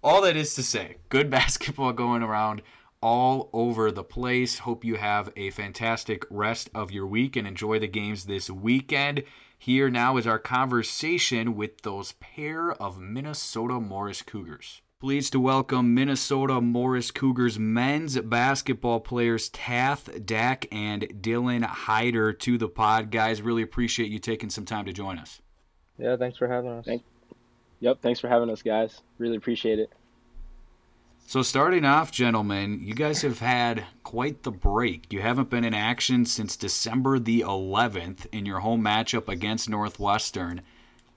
[0.03, 2.63] all that is to say, good basketball going around
[3.01, 4.61] all over the place.
[4.61, 9.25] Hope you have a fantastic rest of your week and enjoy the games this weekend.
[9.59, 14.83] Here now is our conversation with those pair of Minnesota Morris Cougars.
[15.03, 22.57] Pleased to welcome Minnesota Morris Cougars men's basketball players Tath, Dak, and Dillon Haider to
[22.57, 23.11] the pod.
[23.11, 25.43] Guys, really appreciate you taking some time to join us.
[25.99, 26.85] Yeah, thanks for having us.
[26.85, 27.03] Thank-
[27.81, 29.03] Yep, thanks for having us, guys.
[29.19, 29.93] Really appreciate it.
[31.27, 35.13] So, starting off, gentlemen, you guys have had quite the break.
[35.13, 40.61] You haven't been in action since December the 11th in your home matchup against Northwestern.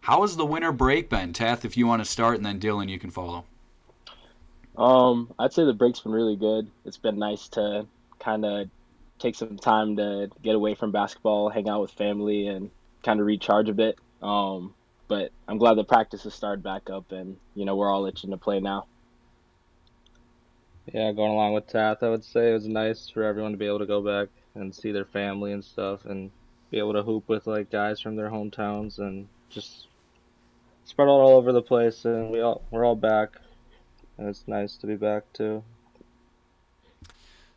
[0.01, 1.33] How has the winter break been?
[1.33, 3.45] Tath, if you want to start, and then Dillon, you can follow.
[4.77, 6.69] Um, I'd say the break's been really good.
[6.83, 7.87] It's been nice to
[8.19, 8.69] kind of
[9.19, 12.69] take some time to get away from basketball, hang out with family, and
[13.03, 13.97] kind of recharge a bit.
[14.21, 14.73] Um,
[15.07, 18.31] but I'm glad the practice has started back up, and you know we're all itching
[18.31, 18.87] to play now.
[20.93, 23.65] Yeah, going along with Tath, I would say it was nice for everyone to be
[23.65, 26.31] able to go back and see their family and stuff, and
[26.71, 29.87] be able to hoop with like guys from their hometowns and just
[30.85, 32.05] spread all over the place.
[32.05, 33.29] And we all we're all back,
[34.17, 35.63] and it's nice to be back too.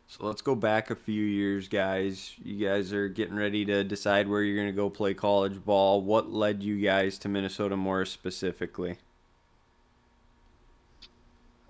[0.07, 2.33] So let's go back a few years, guys.
[2.43, 6.01] You guys are getting ready to decide where you're going to go play college ball.
[6.01, 8.97] What led you guys to Minnesota Morris specifically?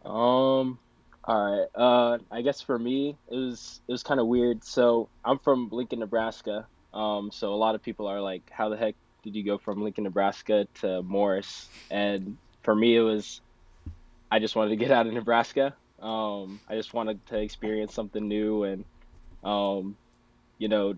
[0.05, 0.79] Um,
[1.25, 1.67] all right.
[1.75, 4.63] Uh, I guess for me, it was it was kind of weird.
[4.63, 6.65] So I'm from Lincoln, Nebraska.
[6.93, 9.83] Um, so a lot of people are like, "How the heck did you go from
[9.83, 13.41] Lincoln, Nebraska to Morris?" And for me, it was,
[14.31, 15.75] I just wanted to get out of Nebraska.
[16.01, 18.85] Um, I just wanted to experience something new, and
[19.43, 19.97] um,
[20.57, 20.95] you know,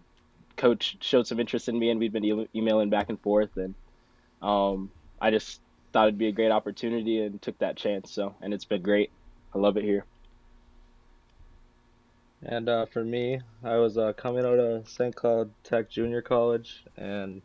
[0.58, 3.74] coach showed some interest in me, and we'd been e- emailing back and forth, and
[4.42, 5.62] um, I just
[5.92, 8.12] thought it'd be a great opportunity and took that chance.
[8.12, 9.12] So, and it's been great.
[9.54, 10.06] I love it here.
[12.44, 15.16] And uh, for me, I was uh, coming out of St.
[15.16, 17.42] Cloud Tech Junior College, and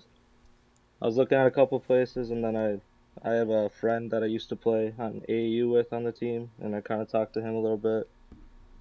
[1.03, 2.81] I was looking at a couple places, and then I,
[3.23, 6.51] I have a friend that I used to play on AAU with on the team,
[6.61, 8.09] and I kind of talked to him a little bit.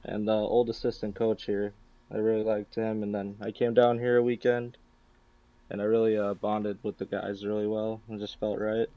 [0.03, 1.73] And the old assistant coach here,
[2.11, 4.77] I really liked him, and then I came down here a weekend,
[5.69, 8.01] and I really uh, bonded with the guys really well.
[8.09, 8.87] It just felt right.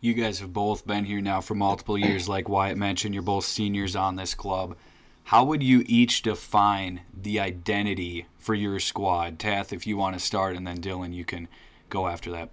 [0.00, 3.14] You guys have both been here now for multiple years, like Wyatt mentioned.
[3.14, 4.76] You're both seniors on this club.
[5.24, 9.38] How would you each define the identity for your squad?
[9.38, 11.48] Tath, if you want to start, and then Dillon, you can
[11.88, 12.50] go after that.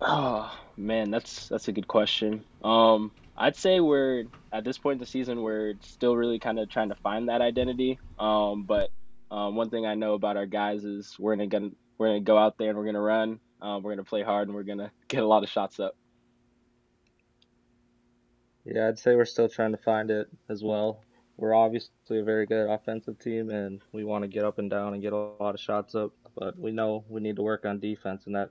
[0.00, 2.44] Oh man, that's that's a good question.
[2.64, 6.68] Um, I'd say we're at this point in the season we're still really kind of
[6.68, 7.98] trying to find that identity.
[8.18, 8.90] Um, but
[9.30, 12.38] um, one thing I know about our guys is we're gonna gonna we're gonna go
[12.38, 13.40] out there and we're gonna run.
[13.62, 15.96] Um, we're gonna play hard and we're gonna get a lot of shots up.
[18.64, 21.00] Yeah, I'd say we're still trying to find it as well.
[21.36, 24.92] We're obviously a very good offensive team, and we want to get up and down
[24.92, 26.12] and get a lot of shots up.
[26.36, 28.50] But we know we need to work on defense, and that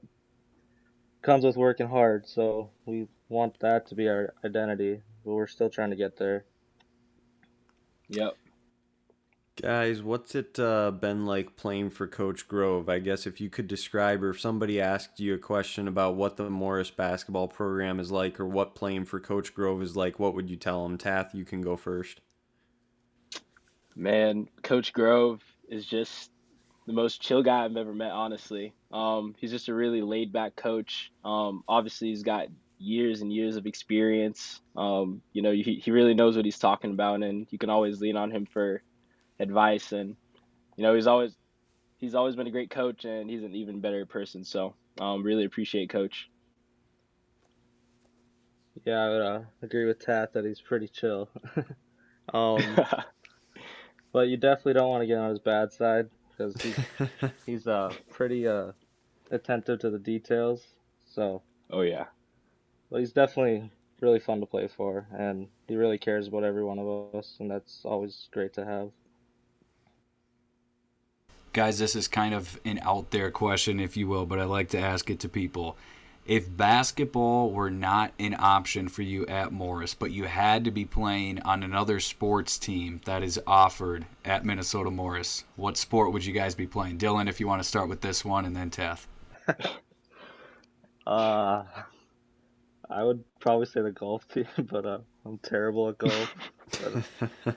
[1.22, 2.28] comes with working hard.
[2.28, 6.46] So we want that to be our identity, but we're still trying to get there.
[8.10, 8.36] Yep.
[9.62, 12.88] Guys, what's it uh, been like playing for Coach Grove?
[12.88, 16.38] I guess if you could describe, or if somebody asked you a question about what
[16.38, 20.34] the Morris basketball program is like, or what playing for Coach Grove is like, what
[20.34, 20.98] would you tell them?
[20.98, 22.22] Tath, you can go first.
[23.98, 26.32] Man, Coach Grove is just
[26.90, 28.74] the most chill guy I've ever met, honestly.
[28.92, 31.12] Um, he's just a really laid back coach.
[31.24, 32.48] Um, obviously, he's got
[32.80, 34.60] years and years of experience.
[34.76, 38.02] Um, you know, he, he really knows what he's talking about, and you can always
[38.02, 38.82] lean on him for
[39.40, 39.92] advice.
[39.92, 40.16] And,
[40.78, 41.36] you know, he's always
[42.00, 44.44] he's always been a great coach, and he's an even better person.
[44.44, 46.28] So, um, really appreciate Coach.
[48.84, 51.30] Yeah, I would uh, agree with Tath that he's pretty chill.
[52.34, 52.80] um,
[54.12, 56.10] but you definitely don't want to get on his bad side
[56.40, 56.80] because he's
[57.46, 58.72] he's uh pretty uh
[59.32, 60.64] attentive to the details.
[61.06, 62.06] So, oh, yeah.
[62.92, 66.80] but he's definitely really fun to play for, and he really cares about every one
[66.80, 68.92] of us, and that's always great to have.
[71.52, 74.70] Guys, this is kind of an out there question, if you will, but I like
[74.70, 75.78] to ask it to people.
[76.30, 80.86] If basketball were not an option for you at Morris, but you had to be
[80.86, 86.32] playing on another sports team that is offered at Minnesota Morris, what sport would you
[86.32, 87.00] guys be playing?
[87.00, 89.08] Dillon, if you want to start with this one, and then Tath.
[91.08, 91.64] Uh,
[92.88, 96.36] I would probably say the golf team, but uh, I'm terrible at golf.
[97.44, 97.56] But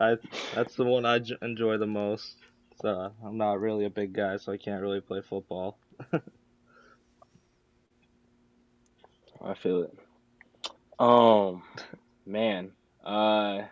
[0.00, 0.16] I
[0.54, 2.36] that's the one I j- enjoy the most.
[2.80, 5.76] So I'm not really a big guy, so I can't really play football.
[9.42, 9.98] I feel it.
[10.98, 11.62] Um,
[12.26, 12.72] man,
[13.04, 13.62] uh,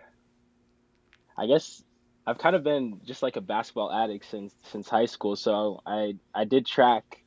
[1.36, 1.82] I guess
[2.26, 5.36] I've kind of been just like a basketball addict since since high school.
[5.36, 7.22] So I I did track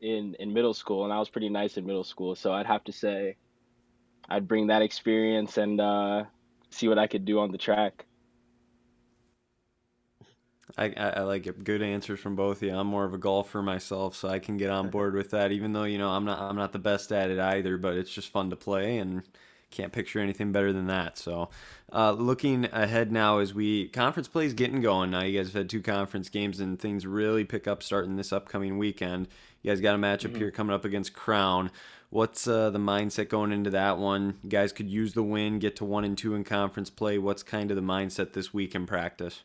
[0.00, 2.34] in in middle school, and I was pretty nice in middle school.
[2.34, 3.36] So I'd have to say
[4.28, 6.24] I'd bring that experience and uh,
[6.70, 8.04] see what I could do on the track.
[10.76, 11.64] I, I, I like it.
[11.64, 12.74] Good answers from both of you.
[12.74, 15.52] I'm more of a golfer myself, so I can get on board with that.
[15.52, 18.10] Even though you know I'm not I'm not the best at it either, but it's
[18.10, 19.22] just fun to play and
[19.70, 21.18] can't picture anything better than that.
[21.18, 21.50] So,
[21.92, 25.10] uh, looking ahead now as we conference play is getting going.
[25.10, 28.32] Now you guys have had two conference games and things really pick up starting this
[28.32, 29.28] upcoming weekend.
[29.62, 31.70] You guys got a matchup here coming up against Crown.
[32.10, 34.38] What's uh, the mindset going into that one?
[34.44, 37.18] You guys could use the win, get to one and two in conference play.
[37.18, 39.42] What's kind of the mindset this week in practice?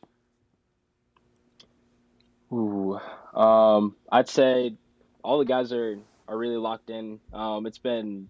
[2.51, 2.99] Ooh,
[3.33, 4.75] um, I'd say
[5.23, 5.97] all the guys are
[6.27, 7.19] are really locked in.
[7.33, 8.29] Um, it's been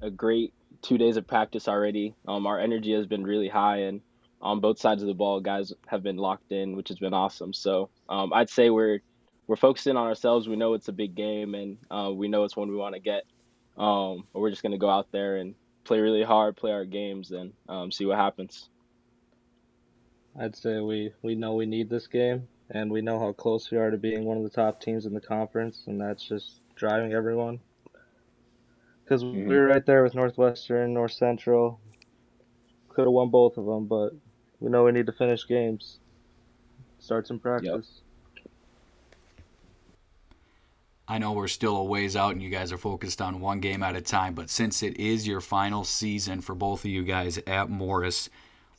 [0.00, 0.52] a great
[0.82, 2.14] two days of practice already.
[2.26, 4.00] Um, our energy has been really high, and
[4.40, 7.52] on both sides of the ball, guys have been locked in, which has been awesome.
[7.52, 9.00] So um, I'd say we're
[9.46, 10.48] we're focusing on ourselves.
[10.48, 13.00] We know it's a big game, and uh, we know it's one we want to
[13.00, 13.24] get.
[13.76, 15.54] Um, but we're just gonna go out there and
[15.84, 18.68] play really hard, play our games, and um, see what happens.
[20.38, 23.78] I'd say we we know we need this game, and we know how close we
[23.78, 27.12] are to being one of the top teams in the conference, and that's just driving
[27.12, 27.60] everyone.
[29.04, 29.48] Because we Mhm.
[29.48, 31.80] were right there with Northwestern, North Central.
[32.88, 34.12] Could have won both of them, but
[34.60, 35.98] we know we need to finish games.
[36.98, 38.02] Start some practice.
[38.36, 38.50] Yep.
[41.10, 43.82] I know we're still a ways out and you guys are focused on one game
[43.82, 47.38] at a time, but since it is your final season for both of you guys
[47.46, 48.28] at Morris,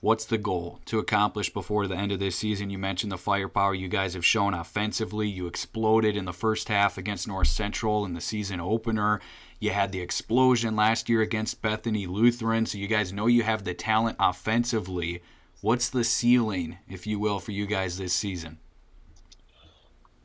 [0.01, 2.69] what's the goal to accomplish before the end of this season?
[2.69, 5.27] You mentioned the firepower you guys have shown offensively.
[5.27, 9.19] You exploded in the first half against North Central in the season opener.
[9.59, 13.63] You had the explosion last year against Bethany Lutheran, so you guys know you have
[13.63, 15.21] the talent offensively.
[15.61, 18.59] What's the ceiling, if you will, for you guys this season?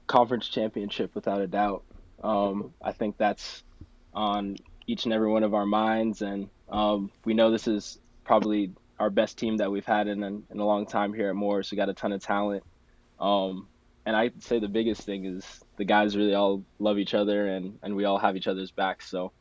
[0.06, 1.82] conference championship without a doubt.
[2.22, 3.62] Um, I think that's
[4.14, 4.56] on
[4.86, 9.10] each and every one of our minds, and um, we know this is probably our
[9.10, 11.70] best team that we've had in in, in a long time here at Morris.
[11.70, 12.64] We got a ton of talent,
[13.20, 13.68] um,
[14.06, 15.44] and I'd say the biggest thing is
[15.76, 19.08] the guys really all love each other, and and we all have each other's backs.
[19.08, 19.32] So,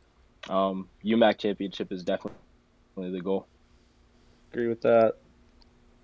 [0.49, 2.35] um, UMAC championship is definitely
[2.95, 3.47] the goal.
[4.51, 5.15] Agree with that.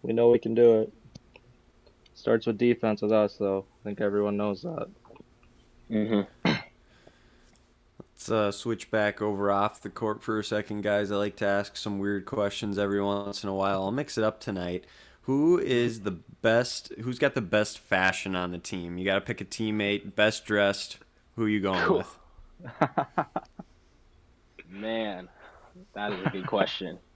[0.01, 0.93] We know we can do it.
[2.13, 3.65] Starts with defense with us, though.
[3.81, 4.87] I think everyone knows that.
[5.89, 6.51] Mm-hmm.
[8.19, 11.09] Let's uh, switch back over off the court for a second, guys.
[11.09, 13.81] I like to ask some weird questions every once in a while.
[13.83, 14.83] I'll mix it up tonight.
[15.21, 16.91] Who is the best?
[16.99, 18.97] Who's got the best fashion on the team?
[18.97, 20.97] You got to pick a teammate, best dressed.
[21.37, 22.17] Who you going with?
[24.69, 25.29] Man,
[25.93, 26.99] that is a good question.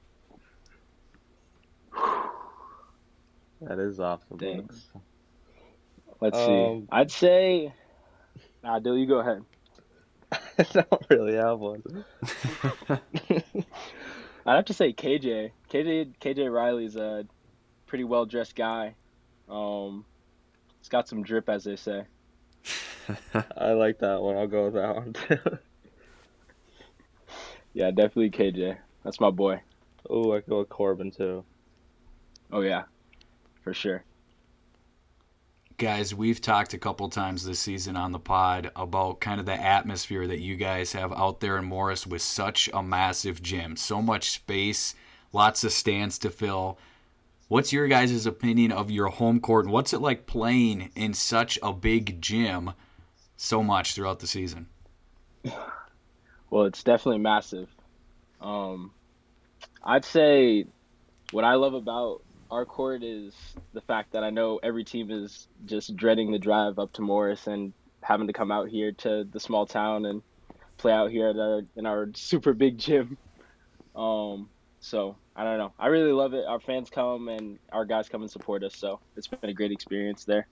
[3.62, 4.62] That is off the Dang.
[4.62, 4.88] books.
[6.20, 6.66] Let's see.
[6.66, 7.74] Um, I'd say.
[8.62, 9.46] Nah, Dill, you go ahead.
[10.60, 12.06] I don't really have one.
[14.46, 15.52] I'd have to say KJ.
[15.72, 17.26] KJ KJ Riley's a
[17.88, 18.96] pretty well dressed guy.
[19.50, 20.06] Um,
[20.80, 22.04] he's got some drip, as they say.
[23.58, 24.38] I like that one.
[24.38, 25.58] I'll go with that one too.
[27.74, 28.78] Yeah, definitely KJ.
[29.04, 29.62] That's my boy.
[30.10, 31.44] oh, I go with Corbin too.
[32.52, 32.84] Oh yeah,
[33.64, 34.04] for sure.
[35.84, 39.62] Guys, we've talked a couple times this season on the pod about kind of the
[39.62, 44.02] atmosphere that you guys have out there in Morris with such a massive gym, so
[44.02, 44.96] much space,
[45.34, 46.78] lots of stands to fill.
[47.50, 51.60] What's your guys' opinion of your home court and what's it like playing in such
[51.62, 52.72] a big gym
[53.36, 54.68] so much throughout the season?
[56.50, 57.68] Well, it's definitely massive.
[58.40, 58.92] Um,
[59.84, 60.66] I'd say
[61.32, 62.23] what I love about
[62.54, 63.34] our court is
[63.74, 67.48] the fact that I know every team is just dreading the drive up to Morris
[67.48, 70.22] and having to come out here to the small town and
[70.78, 73.18] play out here our, in our super big gym.
[73.96, 74.50] Um,
[74.82, 75.74] so I don't know.
[75.80, 76.46] I really love it.
[76.46, 78.78] Our fans come and our guys come and support us.
[78.78, 80.48] So it's been a great experience there.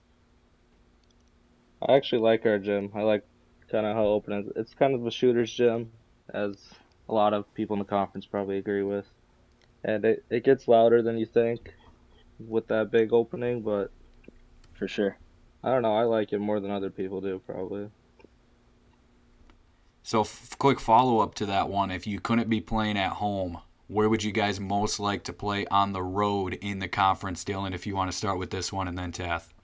[1.88, 2.90] I actually like our gym.
[2.96, 3.24] I like
[3.70, 4.52] kind of how open it is.
[4.56, 5.92] It's kind of a shooter's gym,
[6.34, 6.56] as
[7.08, 9.06] a lot of people in the conference probably agree with.
[9.84, 11.74] And it, it gets louder than you think
[12.48, 13.90] with that big opening, but
[14.74, 15.16] For sure.
[15.62, 15.94] I don't know.
[15.94, 17.90] I like it more than other people do, probably.
[20.02, 21.90] So, f- quick follow up to that one.
[21.90, 25.66] If you couldn't be playing at home, where would you guys most like to play
[25.66, 27.72] on the road in the conference, Dillon?
[27.72, 29.54] If you want to start with this one and then Tath.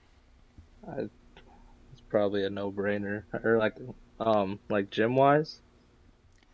[0.97, 3.23] It's probably a no-brainer.
[3.43, 3.75] Or like,
[4.19, 5.61] um, like gym-wise,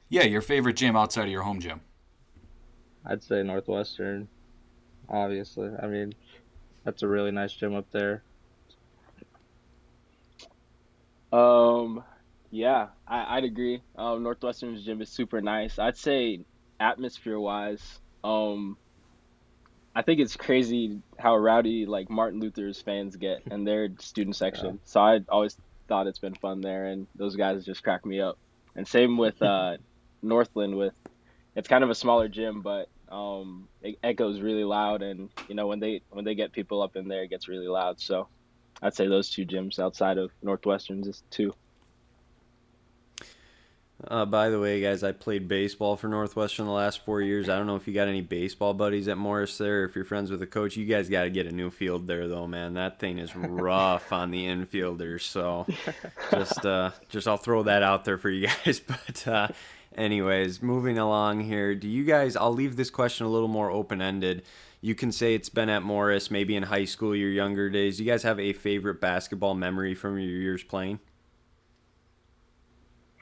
[0.09, 1.81] Yeah, your favorite gym outside of your home gym.
[3.05, 4.27] I'd say Northwestern.
[5.09, 6.13] Obviously, I mean,
[6.83, 8.23] that's a really nice gym up there.
[11.31, 12.03] Um,
[12.51, 13.81] yeah, I, I'd agree.
[13.97, 15.79] Um, Northwestern's gym is super nice.
[15.79, 16.41] I'd say
[16.79, 18.77] atmosphere wise, um,
[19.95, 24.79] I think it's crazy how rowdy like Martin Luther's fans get in their student section.
[24.83, 28.37] So I always thought it's been fun there, and those guys just crack me up.
[28.75, 29.77] And same with uh,
[30.21, 30.75] Northland.
[30.75, 30.93] With
[31.55, 35.67] it's kind of a smaller gym, but um, it echoes really loud, and you know
[35.67, 37.99] when they when they get people up in there, it gets really loud.
[37.99, 38.27] So
[38.81, 41.53] I'd say those two gyms outside of Northwestern's is two.
[44.05, 47.47] Uh, by the way, guys, I played baseball for Northwestern the last four years.
[47.47, 49.85] I don't know if you got any baseball buddies at Morris there.
[49.85, 52.27] If you're friends with a coach, you guys got to get a new field there,
[52.27, 52.73] though, man.
[52.73, 55.21] That thing is rough on the infielders.
[55.21, 55.65] So,
[56.31, 58.81] just, uh, just I'll throw that out there for you guys.
[58.87, 59.47] But, uh,
[59.95, 61.73] anyways, moving along here.
[61.75, 62.35] Do you guys?
[62.35, 64.43] I'll leave this question a little more open ended.
[64.81, 67.97] You can say it's been at Morris, maybe in high school, your younger days.
[67.97, 70.99] Do you guys have a favorite basketball memory from your years playing?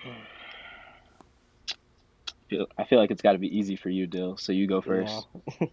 [2.53, 4.37] feel I feel like it's got to be easy for you, Dill.
[4.37, 5.27] So you go first.
[5.59, 5.67] Yeah.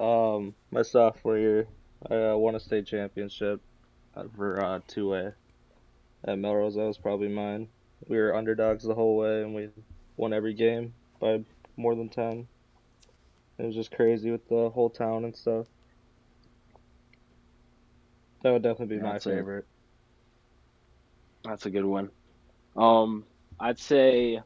[0.00, 1.66] um, my sophomore year,
[2.10, 3.60] I uh, won a state championship
[4.36, 5.32] for uh, 2A
[6.24, 6.74] at Melrose.
[6.74, 7.68] That was probably mine.
[8.08, 9.68] We were underdogs the whole way, and we
[10.16, 11.44] won every game by
[11.76, 12.46] more than 10.
[13.58, 15.66] It was just crazy with the whole town and stuff.
[18.42, 19.34] That would definitely be my That's it.
[19.36, 19.66] favorite.
[21.44, 22.10] That's a good one.
[22.76, 23.24] Um,
[23.60, 24.40] I'd say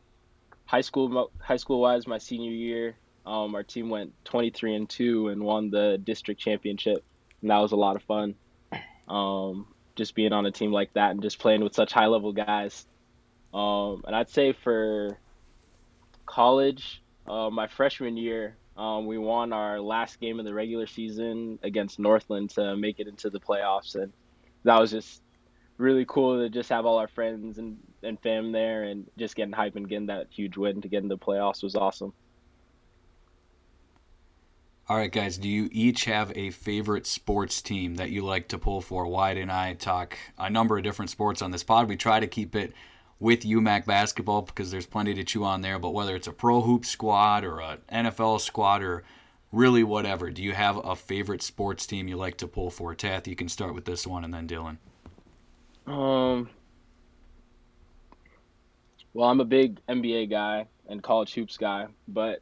[0.67, 2.97] high school high school wise, my senior year,
[3.27, 7.05] um, our team went 23 and two and won the district championship,
[7.41, 8.35] and that was a lot of fun.
[9.09, 12.33] Um, just being on a team like that and just playing with such high level
[12.33, 12.87] guys.
[13.55, 15.17] Um, and I'd say for
[16.27, 21.59] college, uh, my freshman year, um, we won our last game of the regular season
[21.63, 24.13] against Northland to make it into the playoffs, and
[24.65, 25.23] that was just
[25.79, 29.53] really cool to just have all our friends and, and fam there and just getting
[29.53, 32.13] hype and getting that huge win to get into the playoffs was awesome.
[34.89, 38.59] All right, guys, do you each have a favorite sports team that you like to
[38.59, 39.07] pull for?
[39.07, 41.89] Why didn't I talk a number of different sports on this pod.
[41.89, 42.73] We try to keep it
[43.19, 45.79] with UMAC basketball because there's plenty to chew on there.
[45.79, 49.05] But whether it's a pro hoop squad or an NFL squad or
[49.53, 52.95] really whatever, do you have a favorite sports team you like to pull for?
[52.95, 54.79] Tath, you can start with this one and then Dillon.
[55.87, 56.51] Um,
[59.15, 62.41] well, I'm a big NBA guy and college hoops guy, but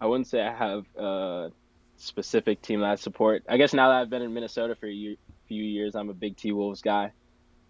[0.00, 1.50] I wouldn't say I have a
[1.96, 3.42] specific team that I support.
[3.48, 6.14] I guess now that I've been in Minnesota for a year, few years, I'm a
[6.14, 7.12] big T Wolves guy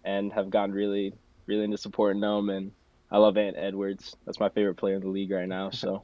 [0.03, 1.13] and have gotten really,
[1.49, 2.49] really into supporting them.
[2.49, 2.71] And
[3.11, 4.15] I love Ant Edwards.
[4.25, 5.71] That's my favorite player in the league right now.
[5.71, 6.03] So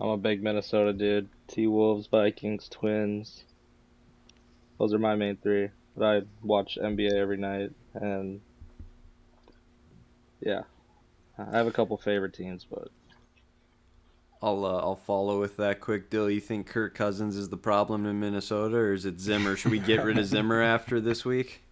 [0.00, 1.28] I'm a big Minnesota dude.
[1.48, 3.44] T Wolves, Vikings, Twins.
[4.78, 5.68] Those are my main three.
[5.96, 8.40] But I watch NBA every night, and
[10.40, 10.62] yeah,
[11.38, 12.88] I have a couple favorite teams, but
[14.42, 16.28] I'll uh, I'll follow with that quick deal.
[16.28, 19.54] You think Kirk Cousins is the problem in Minnesota, or is it Zimmer?
[19.54, 21.62] Should we get rid of Zimmer after this week?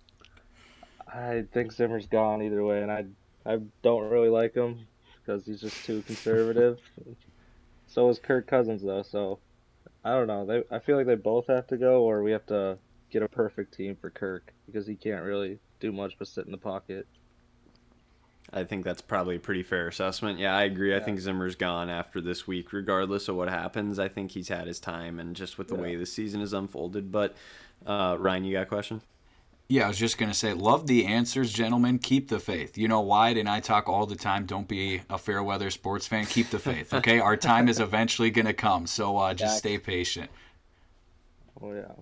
[1.15, 3.05] I think Zimmer's gone either way, and I
[3.45, 4.87] I don't really like him
[5.21, 6.79] because he's just too conservative.
[7.87, 9.39] so is Kirk Cousins though, so
[10.05, 10.47] I don't know.
[10.47, 12.79] They I feel like they both have to go, or we have to
[13.11, 16.53] get a perfect team for Kirk because he can't really do much but sit in
[16.53, 17.07] the pocket.
[18.55, 20.39] I think that's probably a pretty fair assessment.
[20.39, 20.95] Yeah, I agree.
[20.95, 23.99] I think Zimmer's gone after this week, regardless of what happens.
[23.99, 27.11] I think he's had his time, and just with the way the season is unfolded.
[27.11, 27.35] But
[27.87, 29.01] uh, Ryan, you got a question?
[29.69, 31.99] Yeah, I was just gonna say, love the answers, gentlemen.
[31.99, 32.77] Keep the faith.
[32.77, 34.45] You know, Wyatt and I talk all the time.
[34.45, 36.27] Don't be a fair weather sports fan.
[36.27, 36.93] Keep the faith.
[36.93, 38.87] Okay, our time is eventually gonna come.
[38.87, 40.31] So uh, just stay patient.
[41.61, 41.93] Oh yeah.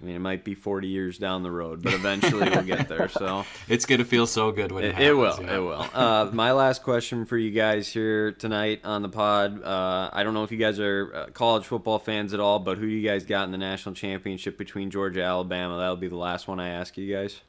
[0.00, 3.08] I mean, it might be 40 years down the road, but eventually we'll get there.
[3.10, 5.08] So It's gonna feel so good when it, it, happens.
[5.08, 5.42] it will.
[5.42, 5.56] yeah.
[5.56, 5.86] It will.
[5.92, 9.62] Uh, my last question for you guys here tonight on the pod.
[9.62, 12.78] Uh, I don't know if you guys are uh, college football fans at all, but
[12.78, 15.76] who do you guys got in the national championship between Georgia Alabama?
[15.76, 17.40] That'll be the last one I ask you guys.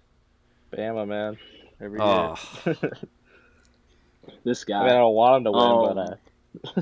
[0.74, 1.38] Bama, man.
[1.80, 2.08] Every year.
[2.08, 2.36] Oh,
[4.44, 5.96] This I mean, I don't want him to win, Um,
[6.64, 6.82] but uh,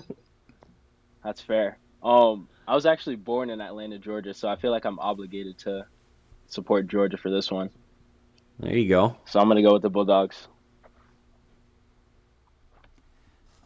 [1.24, 1.78] That's fair.
[2.04, 5.88] Um, I was actually born in Atlanta, Georgia, so I feel like I'm obligated to
[6.46, 7.72] support Georgia for this one.
[8.60, 9.18] there you go.
[9.26, 10.48] So I'm gonna go with the Bulldogs.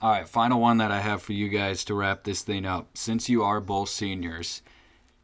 [0.01, 2.95] All right, final one that I have for you guys to wrap this thing up.
[2.97, 4.61] Since you are both seniors,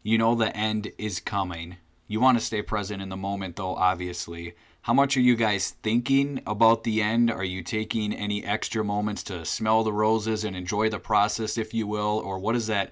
[0.03, 1.77] you know the end is coming.
[2.05, 4.55] You want to stay present in the moment, though, obviously.
[4.81, 7.31] How much are you guys thinking about the end?
[7.31, 11.73] Are you taking any extra moments to smell the roses and enjoy the process, if
[11.73, 12.21] you will?
[12.25, 12.91] Or what has that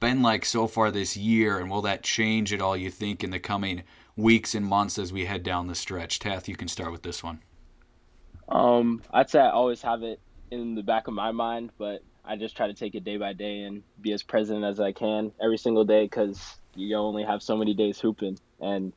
[0.00, 1.58] been like so far this year?
[1.58, 3.82] And will that change at all, you think, in the coming
[4.16, 6.18] weeks and months as we head down the stretch?
[6.18, 7.40] Tath, you can start with this one.
[8.48, 10.20] Um, I'd say I always have it
[10.50, 13.32] in the back of my mind, but I just try to take it day by
[13.32, 17.42] day and be as present as I can every single day because you only have
[17.42, 18.92] so many days hooping, and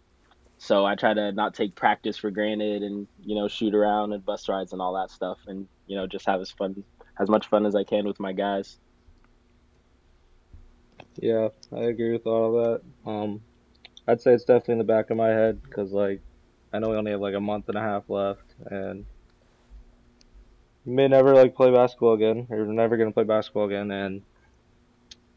[0.58, 4.26] so I try to not take practice for granted and you know shoot around and
[4.26, 6.84] bus rides and all that stuff, and you know just have as fun
[7.20, 8.78] as much fun as I can with my guys.
[11.22, 12.64] Yeah, I agree with all of
[13.06, 13.10] that.
[13.10, 13.42] Um,
[14.08, 16.22] I'd say it's definitely in the back of my head because like
[16.72, 19.06] I know we only have like a month and a half left, and
[20.86, 22.48] you may never like play basketball again.
[22.50, 24.22] Or you're never gonna play basketball again, and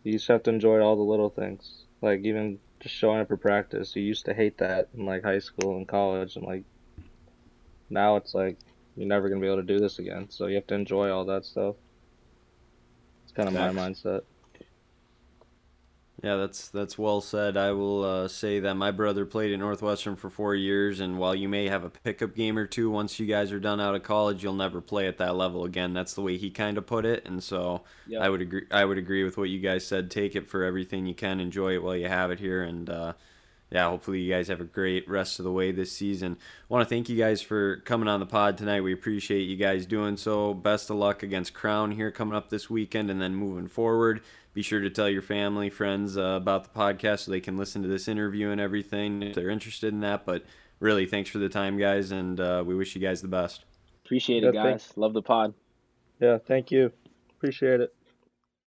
[0.04, 1.84] you just have to enjoy all the little things.
[2.00, 3.94] Like even just showing up for practice.
[3.96, 6.64] You used to hate that in like high school and college, and like
[7.90, 8.58] now it's like
[8.96, 10.30] you're never gonna be able to do this again.
[10.30, 11.74] So you have to enjoy all that stuff.
[13.24, 14.22] It's kind of my mindset.
[16.22, 17.56] Yeah, that's that's well said.
[17.56, 21.34] I will uh, say that my brother played at Northwestern for four years, and while
[21.34, 24.04] you may have a pickup game or two once you guys are done out of
[24.04, 25.94] college, you'll never play at that level again.
[25.94, 28.22] That's the way he kind of put it, and so Yep.
[28.22, 28.66] I would agree.
[28.70, 30.12] I would agree with what you guys said.
[30.12, 31.40] Take it for everything you can.
[31.40, 33.14] Enjoy it while you have it here, and uh,
[33.72, 36.36] yeah, hopefully you guys have a great rest of the way this season.
[36.40, 38.82] I want to thank you guys for coming on the pod tonight.
[38.82, 40.54] We appreciate you guys doing so.
[40.54, 44.20] Best of luck against Crown here coming up this weekend, and then moving forward.
[44.54, 47.82] Be sure to tell your family, friends uh, about the podcast so they can listen
[47.82, 50.26] to this interview and everything if they're interested in that.
[50.26, 50.44] But
[50.78, 53.64] really, thanks for the time, guys, and uh, we wish you guys the best.
[54.04, 54.88] Appreciate it, Yeah, thanks.
[54.88, 54.96] guys.
[54.98, 55.54] Love the pod.
[56.20, 56.92] Yeah, thank you.
[57.38, 57.94] Appreciate it.